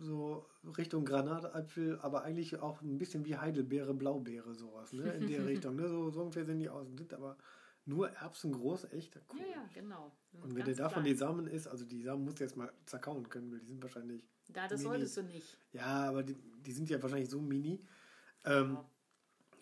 so 0.00 0.46
Richtung 0.76 1.04
Granatapfel, 1.04 1.98
aber 2.00 2.22
eigentlich 2.24 2.58
auch 2.58 2.80
ein 2.82 2.98
bisschen 2.98 3.24
wie 3.24 3.36
Heidelbeere, 3.36 3.94
Blaubeere, 3.94 4.54
sowas, 4.54 4.92
ne? 4.92 5.12
In 5.14 5.26
der 5.28 5.46
Richtung, 5.46 5.76
ne? 5.76 5.88
So, 5.88 6.10
so 6.10 6.20
ungefähr 6.22 6.44
sehen 6.44 6.58
die 6.58 6.68
aus. 6.68 6.86
Sind 6.96 7.12
aber 7.14 7.36
nur 7.86 8.10
Erbsen 8.10 8.52
groß, 8.52 8.92
echt 8.92 9.18
cool. 9.32 9.40
Ja, 9.40 9.46
ja, 9.46 9.68
genau. 9.74 10.12
Und 10.32 10.54
wenn 10.54 10.64
der 10.64 10.74
davon 10.74 11.02
klein. 11.02 11.04
die 11.06 11.14
Samen 11.14 11.46
isst, 11.46 11.66
also 11.68 11.84
die 11.84 12.02
Samen 12.02 12.24
musst 12.24 12.38
du 12.40 12.44
jetzt 12.44 12.56
mal 12.56 12.72
zerkauen 12.86 13.28
können, 13.28 13.50
weil 13.52 13.58
die 13.60 13.66
sind 13.66 13.82
wahrscheinlich, 13.82 14.22
Da, 14.48 14.68
das 14.68 14.80
Mini. 14.80 14.82
solltest 14.90 15.16
du 15.16 15.22
nicht. 15.22 15.56
ja, 15.72 16.08
aber 16.08 16.22
die, 16.22 16.34
die 16.34 16.72
sind 16.72 16.88
ja 16.90 17.02
wahrscheinlich 17.02 17.30
so 17.30 17.40
mini. 17.40 17.84
Ähm, 18.44 18.74
Ja. 18.74 18.90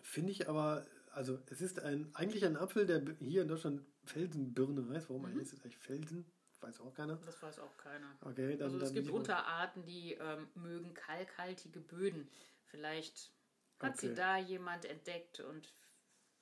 Finde 0.02 0.32
ich 0.32 0.48
aber, 0.48 0.86
also 1.12 1.38
es 1.50 1.60
ist 1.60 1.80
ein, 1.80 2.10
eigentlich 2.14 2.44
ein 2.46 2.56
Apfel, 2.56 2.86
der 2.86 3.02
hier 3.20 3.42
in 3.42 3.48
Deutschland 3.48 3.82
Felsenbirne 4.04 4.88
heißt. 4.88 5.10
Warum 5.10 5.22
Mhm. 5.30 5.38
heißt 5.40 5.52
es 5.52 5.60
eigentlich 5.62 5.76
Felsen? 5.78 6.24
Weiß 6.60 6.80
auch 6.80 6.94
keiner. 6.94 7.16
Das 7.26 7.42
weiß 7.42 7.58
auch 7.60 7.76
keiner. 7.76 8.16
Okay, 8.22 8.56
dann, 8.56 8.62
Also 8.66 8.78
dann 8.78 8.86
es 8.88 8.94
gibt 8.94 9.04
nicht 9.06 9.12
mal- 9.12 9.18
Unterarten, 9.20 9.84
die 9.84 10.14
ähm, 10.14 10.48
mögen 10.54 10.94
kalkhaltige 10.94 11.80
Böden. 11.80 12.28
Vielleicht 12.64 13.32
hat 13.80 13.94
Okay. 13.96 14.08
sie 14.08 14.14
da 14.14 14.38
jemand 14.38 14.84
entdeckt 14.86 15.40
und 15.40 15.72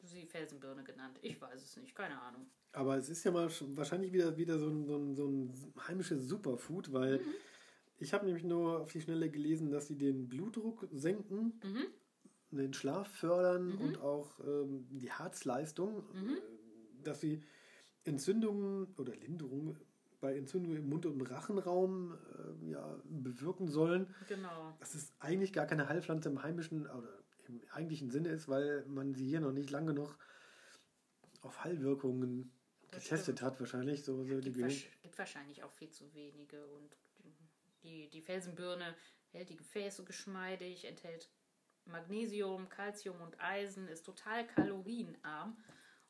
sie 0.02 0.26
Felsenbirne 0.26 0.84
genannt. 0.84 1.18
Ich 1.22 1.40
weiß 1.40 1.62
es 1.62 1.76
nicht, 1.76 1.94
keine 1.94 2.20
Ahnung. 2.20 2.46
Aber 2.72 2.96
es 2.96 3.08
ist 3.08 3.24
ja 3.24 3.30
mal 3.30 3.46
sch- 3.48 3.76
wahrscheinlich 3.76 4.12
wieder, 4.12 4.36
wieder 4.36 4.58
so, 4.58 4.68
ein, 4.68 4.84
so, 4.84 4.96
ein, 4.96 5.14
so 5.14 5.26
ein 5.28 5.52
heimisches 5.88 6.28
Superfood, 6.28 6.92
weil 6.92 7.18
Mhm. 7.18 7.34
ich 7.98 8.12
habe 8.12 8.26
nämlich 8.26 8.44
nur 8.44 8.80
auf 8.82 8.92
die 8.92 9.00
Schnelle 9.00 9.30
gelesen, 9.30 9.70
dass 9.70 9.86
sie 9.86 9.96
den 9.96 10.28
Blutdruck 10.28 10.86
senken, 10.92 11.60
Mhm. 11.64 11.86
den 12.50 12.72
Schlaf 12.74 13.08
fördern 13.08 13.68
Mhm. 13.74 13.78
und 13.80 14.00
auch 14.00 14.38
ähm, 14.40 14.86
die 14.90 15.10
Herzleistung, 15.10 16.04
Mhm. 16.12 16.36
äh, 16.36 17.02
dass 17.02 17.20
sie 17.20 17.42
Entzündungen 18.04 18.94
oder 18.98 19.14
Linderungen 19.16 19.76
bei 20.20 20.36
Entzündungen 20.36 20.78
im 20.78 20.88
Mund- 20.88 21.06
und 21.06 21.20
Rachenraum 21.22 22.14
äh, 22.64 22.70
ja, 22.70 23.00
bewirken 23.04 23.68
sollen. 23.68 24.14
Genau. 24.28 24.74
Dass 24.80 24.94
es 24.94 25.12
eigentlich 25.18 25.52
gar 25.52 25.66
keine 25.66 25.88
Heilpflanze 25.88 26.28
im 26.28 26.42
heimischen 26.42 26.86
oder 26.86 27.08
im 27.48 27.60
eigentlichen 27.72 28.10
Sinne 28.10 28.28
ist, 28.30 28.48
weil 28.48 28.84
man 28.86 29.14
sie 29.14 29.26
hier 29.26 29.40
noch 29.40 29.52
nicht 29.52 29.70
lange 29.70 29.94
genug 29.94 30.16
auf 31.42 31.64
Heilwirkungen 31.64 32.52
Das 32.90 33.04
getestet 33.04 33.42
hat, 33.42 33.58
wahrscheinlich. 33.60 34.04
So, 34.04 34.24
so 34.24 34.40
die 34.40 34.52
Gibt, 34.52 34.64
wasch- 34.66 34.86
gibt 35.02 35.18
wahrscheinlich 35.18 35.62
auch 35.62 35.72
viel 35.72 35.90
zu 35.90 36.12
wenige. 36.14 36.66
Und 36.66 36.96
die, 37.82 38.08
die 38.10 38.20
Felsenbirne 38.22 38.94
hält 39.32 39.48
die 39.50 39.56
Gefäße 39.56 40.04
geschmeidig, 40.04 40.84
enthält 40.84 41.28
Magnesium, 41.84 42.68
Calcium 42.68 43.20
und 43.20 43.40
Eisen, 43.40 43.86
ist 43.88 44.04
total 44.04 44.46
kalorienarm. 44.46 45.56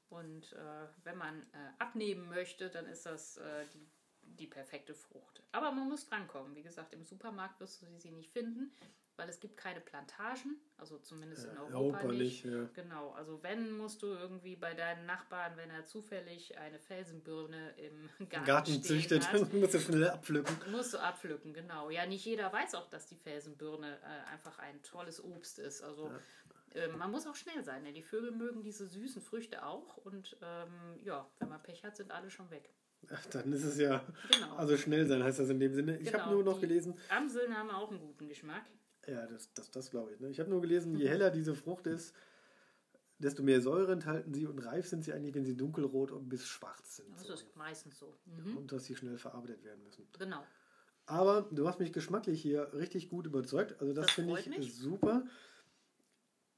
Und 0.08 0.52
äh, 0.52 0.86
wenn 1.04 1.18
man 1.18 1.42
äh, 1.42 1.72
abnehmen 1.78 2.28
möchte, 2.28 2.70
dann 2.70 2.86
ist 2.86 3.04
das 3.06 3.36
äh, 3.38 3.66
die, 3.74 3.86
die 4.22 4.46
perfekte 4.46 4.94
Frucht. 4.94 5.42
Aber 5.52 5.72
man 5.72 5.88
muss 5.88 6.08
drankommen. 6.08 6.54
Wie 6.54 6.62
gesagt, 6.62 6.94
im 6.94 7.04
Supermarkt 7.04 7.58
wirst 7.60 7.82
du 7.82 7.86
sie 7.98 8.12
nicht 8.12 8.30
finden, 8.30 8.72
weil 9.16 9.28
es 9.28 9.40
gibt 9.40 9.56
keine 9.56 9.80
Plantagen, 9.80 10.56
also 10.76 10.98
zumindest 10.98 11.44
in 11.46 11.56
Äh, 11.56 11.60
Europa, 11.60 11.76
Europa 11.78 12.02
nicht. 12.08 12.44
nicht, 12.44 12.44
ja. 12.44 12.68
Genau, 12.74 13.10
also 13.12 13.42
wenn, 13.42 13.76
musst 13.76 14.02
du 14.02 14.06
irgendwie 14.08 14.56
bei 14.56 14.74
deinen 14.74 15.06
Nachbarn, 15.06 15.56
wenn 15.56 15.70
er 15.70 15.84
zufällig 15.86 16.56
eine 16.58 16.78
Felsenbirne 16.78 17.74
im 17.78 18.28
Garten, 18.28 18.46
Garten 18.46 18.82
züchtet, 18.82 19.32
hat, 19.32 19.52
musst 19.54 19.74
du 19.74 19.80
schnell 19.80 20.08
abpflücken. 20.10 20.54
musst 20.70 20.94
du 20.94 20.98
abpflücken, 20.98 21.54
genau. 21.54 21.90
Ja, 21.90 22.04
nicht 22.06 22.24
jeder 22.24 22.52
weiß 22.52 22.74
auch, 22.74 22.88
dass 22.90 23.06
die 23.06 23.16
Felsenbirne 23.16 23.98
äh, 24.02 24.30
einfach 24.32 24.58
ein 24.58 24.82
tolles 24.82 25.22
Obst 25.22 25.58
ist. 25.58 25.82
Also 25.82 26.10
äh, 26.74 26.88
man 26.88 27.10
muss 27.10 27.26
auch 27.26 27.36
schnell 27.36 27.64
sein, 27.64 27.84
denn 27.84 27.94
die 27.94 28.02
Vögel 28.02 28.32
mögen 28.32 28.62
diese 28.62 28.86
süßen 28.86 29.22
Früchte 29.22 29.64
auch 29.64 29.96
und 29.96 30.36
ähm, 30.42 30.98
ja, 31.04 31.26
wenn 31.38 31.48
man 31.48 31.62
Pech 31.62 31.84
hat, 31.84 31.96
sind 31.96 32.10
alle 32.10 32.28
schon 32.30 32.50
weg. 32.50 32.70
Ach, 33.10 33.24
Dann 33.26 33.52
ist 33.52 33.62
es 33.62 33.78
ja, 33.78 34.04
Genau. 34.32 34.56
also 34.56 34.76
schnell 34.76 35.06
sein 35.06 35.22
heißt 35.22 35.38
das 35.38 35.48
in 35.50 35.60
dem 35.60 35.72
Sinne. 35.74 35.96
Ich 35.98 36.06
Genau, 36.10 36.18
habe 36.24 36.34
nur 36.34 36.42
noch 36.42 36.60
gelesen, 36.60 36.98
Amseln 37.08 37.56
haben 37.56 37.70
auch 37.70 37.90
einen 37.90 38.00
guten 38.00 38.26
Geschmack. 38.28 38.64
Ja, 39.06 39.26
das, 39.26 39.52
das, 39.54 39.70
das 39.70 39.90
glaube 39.90 40.12
ich. 40.12 40.20
Ne? 40.20 40.30
Ich 40.30 40.40
habe 40.40 40.50
nur 40.50 40.60
gelesen, 40.60 40.96
je 40.96 41.08
heller 41.08 41.30
diese 41.30 41.54
Frucht 41.54 41.86
ist, 41.86 42.14
desto 43.18 43.42
mehr 43.42 43.60
Säure 43.60 43.92
enthalten 43.92 44.34
sie 44.34 44.46
und 44.46 44.58
reif 44.58 44.86
sind 44.88 45.02
sie 45.04 45.12
eigentlich, 45.12 45.34
wenn 45.34 45.44
sie 45.46 45.56
dunkelrot 45.56 46.12
und 46.12 46.28
bis 46.28 46.46
schwarz 46.46 46.96
sind. 46.96 47.12
Das 47.16 47.26
So. 47.26 47.32
ist 47.34 47.56
meistens 47.56 47.98
so. 47.98 48.14
Mhm. 48.26 48.56
Und 48.58 48.72
dass 48.72 48.84
sie 48.84 48.94
schnell 48.96 49.16
verarbeitet 49.18 49.64
werden 49.64 49.82
müssen. 49.84 50.06
Genau. 50.18 50.42
Aber 51.06 51.42
du 51.52 51.66
hast 51.68 51.78
mich 51.78 51.92
geschmacklich 51.92 52.42
hier 52.42 52.72
richtig 52.74 53.08
gut 53.08 53.26
überzeugt. 53.26 53.80
Also 53.80 53.92
das, 53.92 54.06
Das 54.06 54.14
finde 54.16 54.38
ich 54.40 54.48
mich. 54.48 54.74
super. 54.74 55.24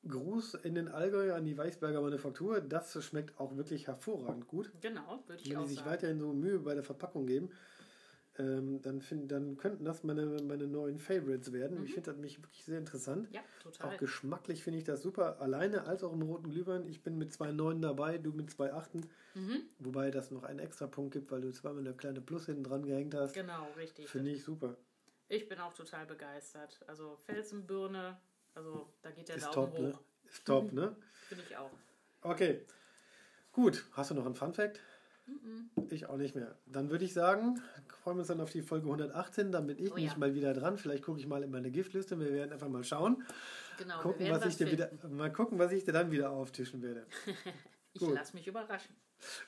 Gruß 0.06 0.54
in 0.54 0.74
den 0.74 0.88
Allgäu 0.88 1.34
an 1.34 1.44
die 1.44 1.58
Weichsberger 1.58 2.00
Manufaktur. 2.00 2.60
Das 2.60 3.02
schmeckt 3.04 3.38
auch 3.38 3.56
wirklich 3.56 3.86
hervorragend 3.88 4.46
gut. 4.48 4.72
Genau, 4.80 5.22
würde 5.26 5.42
ich 5.42 5.50
Wenn 5.50 5.58
auch 5.58 5.62
die 5.64 5.68
sich 5.70 5.78
sagen. 5.80 5.90
weiterhin 5.90 6.18
so 6.20 6.32
Mühe 6.32 6.60
bei 6.60 6.74
der 6.74 6.84
Verpackung 6.84 7.26
geben, 7.26 7.50
ähm, 8.38 8.80
dann, 8.82 9.00
find, 9.00 9.30
dann 9.32 9.56
könnten 9.56 9.84
das 9.84 10.04
meine, 10.04 10.24
meine 10.42 10.66
neuen 10.66 10.98
Favorites 10.98 11.52
werden. 11.52 11.84
Ich 11.84 11.94
finde 11.94 12.12
das 12.12 12.20
mich 12.20 12.38
wirklich 12.38 12.64
sehr 12.64 12.78
interessant. 12.78 13.28
Ja, 13.32 13.40
total. 13.62 13.90
Auch 13.94 13.96
geschmacklich 13.98 14.62
finde 14.62 14.78
ich 14.78 14.84
das 14.84 15.02
super. 15.02 15.40
Alleine 15.40 15.84
als 15.84 16.04
auch 16.04 16.12
im 16.12 16.22
roten 16.22 16.50
Glühwein. 16.50 16.86
Ich 16.86 17.02
bin 17.02 17.18
mit 17.18 17.32
zwei 17.32 17.50
Neuen 17.50 17.82
dabei, 17.82 18.18
du 18.18 18.32
mit 18.32 18.50
zwei 18.50 18.72
Achten. 18.72 19.08
Mhm. 19.34 19.62
Wobei 19.80 20.10
das 20.10 20.30
noch 20.30 20.44
einen 20.44 20.60
extra 20.60 20.86
Punkt 20.86 21.12
gibt, 21.12 21.30
weil 21.32 21.40
du 21.40 21.52
zweimal 21.52 21.80
eine 21.80 21.94
kleine 21.94 22.20
Plus 22.20 22.46
hinten 22.46 22.64
dran 22.64 22.84
gehängt 22.84 23.14
hast. 23.14 23.34
Genau, 23.34 23.66
richtig. 23.76 24.08
Finde 24.08 24.30
ich 24.30 24.44
super. 24.44 24.76
Ich 25.28 25.48
bin 25.48 25.58
auch 25.58 25.74
total 25.74 26.06
begeistert. 26.06 26.80
Also 26.86 27.16
Felsenbirne, 27.26 28.16
also 28.54 28.88
da 29.02 29.10
geht 29.10 29.28
der 29.28 29.36
Ist 29.36 29.46
Daumen 29.46 29.72
top, 29.72 29.78
ne? 29.78 29.92
hoch. 29.92 30.00
Ist 30.24 30.46
top, 30.46 30.72
ne? 30.72 30.96
Finde 31.28 31.44
ich 31.48 31.56
auch. 31.56 31.70
Okay. 32.22 32.64
Gut. 33.52 33.84
Hast 33.92 34.10
du 34.10 34.14
noch 34.14 34.26
einen 34.26 34.34
Fun 34.36 34.54
Fact? 34.54 34.80
Ich 35.90 36.06
auch 36.06 36.16
nicht 36.16 36.34
mehr. 36.34 36.56
Dann 36.66 36.90
würde 36.90 37.04
ich 37.04 37.12
sagen, 37.14 37.60
freuen 38.02 38.16
wir 38.16 38.20
uns 38.20 38.28
dann 38.28 38.40
auf 38.40 38.50
die 38.50 38.62
Folge 38.62 38.86
118. 38.86 39.52
Dann 39.52 39.66
bin 39.66 39.78
ich 39.78 39.90
Oh 39.92 39.94
nämlich 39.94 40.12
ja. 40.12 40.18
mal 40.18 40.34
wieder 40.34 40.52
dran. 40.54 40.76
Vielleicht 40.78 41.04
gucke 41.04 41.18
ich 41.20 41.26
mal 41.26 41.42
in 41.42 41.50
meine 41.50 41.70
Giftliste. 41.70 42.18
Wir 42.18 42.32
werden 42.32 42.52
einfach 42.52 42.68
mal 42.68 42.84
schauen. 42.84 43.22
Genau, 43.78 44.00
Gucken, 44.00 44.26
werden 44.26 44.40
was 44.40 44.46
ich 44.46 44.56
dir 44.56 44.70
wieder, 44.70 44.90
mal 45.08 45.32
gucken, 45.32 45.58
was 45.58 45.72
ich 45.72 45.84
dir 45.84 45.92
dann 45.92 46.10
wieder 46.10 46.30
auftischen 46.30 46.82
werde. 46.82 47.06
Ich 47.94 48.02
lasse 48.02 48.36
mich 48.36 48.46
überraschen. 48.46 48.94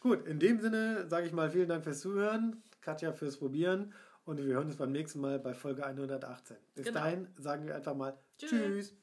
Gut, 0.00 0.26
in 0.26 0.40
dem 0.40 0.60
Sinne 0.60 1.06
sage 1.08 1.26
ich 1.26 1.32
mal 1.32 1.50
vielen 1.50 1.68
Dank 1.68 1.84
fürs 1.84 2.00
Zuhören, 2.00 2.62
Katja 2.80 3.12
fürs 3.12 3.36
Probieren 3.36 3.92
und 4.24 4.38
wir 4.38 4.54
hören 4.54 4.66
uns 4.66 4.76
beim 4.76 4.90
nächsten 4.90 5.20
Mal 5.20 5.38
bei 5.38 5.54
Folge 5.54 5.84
118. 5.86 6.56
Bis 6.74 6.86
Genau. 6.86 6.98
dahin 6.98 7.28
sagen 7.38 7.66
wir 7.66 7.76
einfach 7.76 7.94
mal 7.94 8.18
Tschüss. 8.38 8.50
Tschüss. 8.50 8.94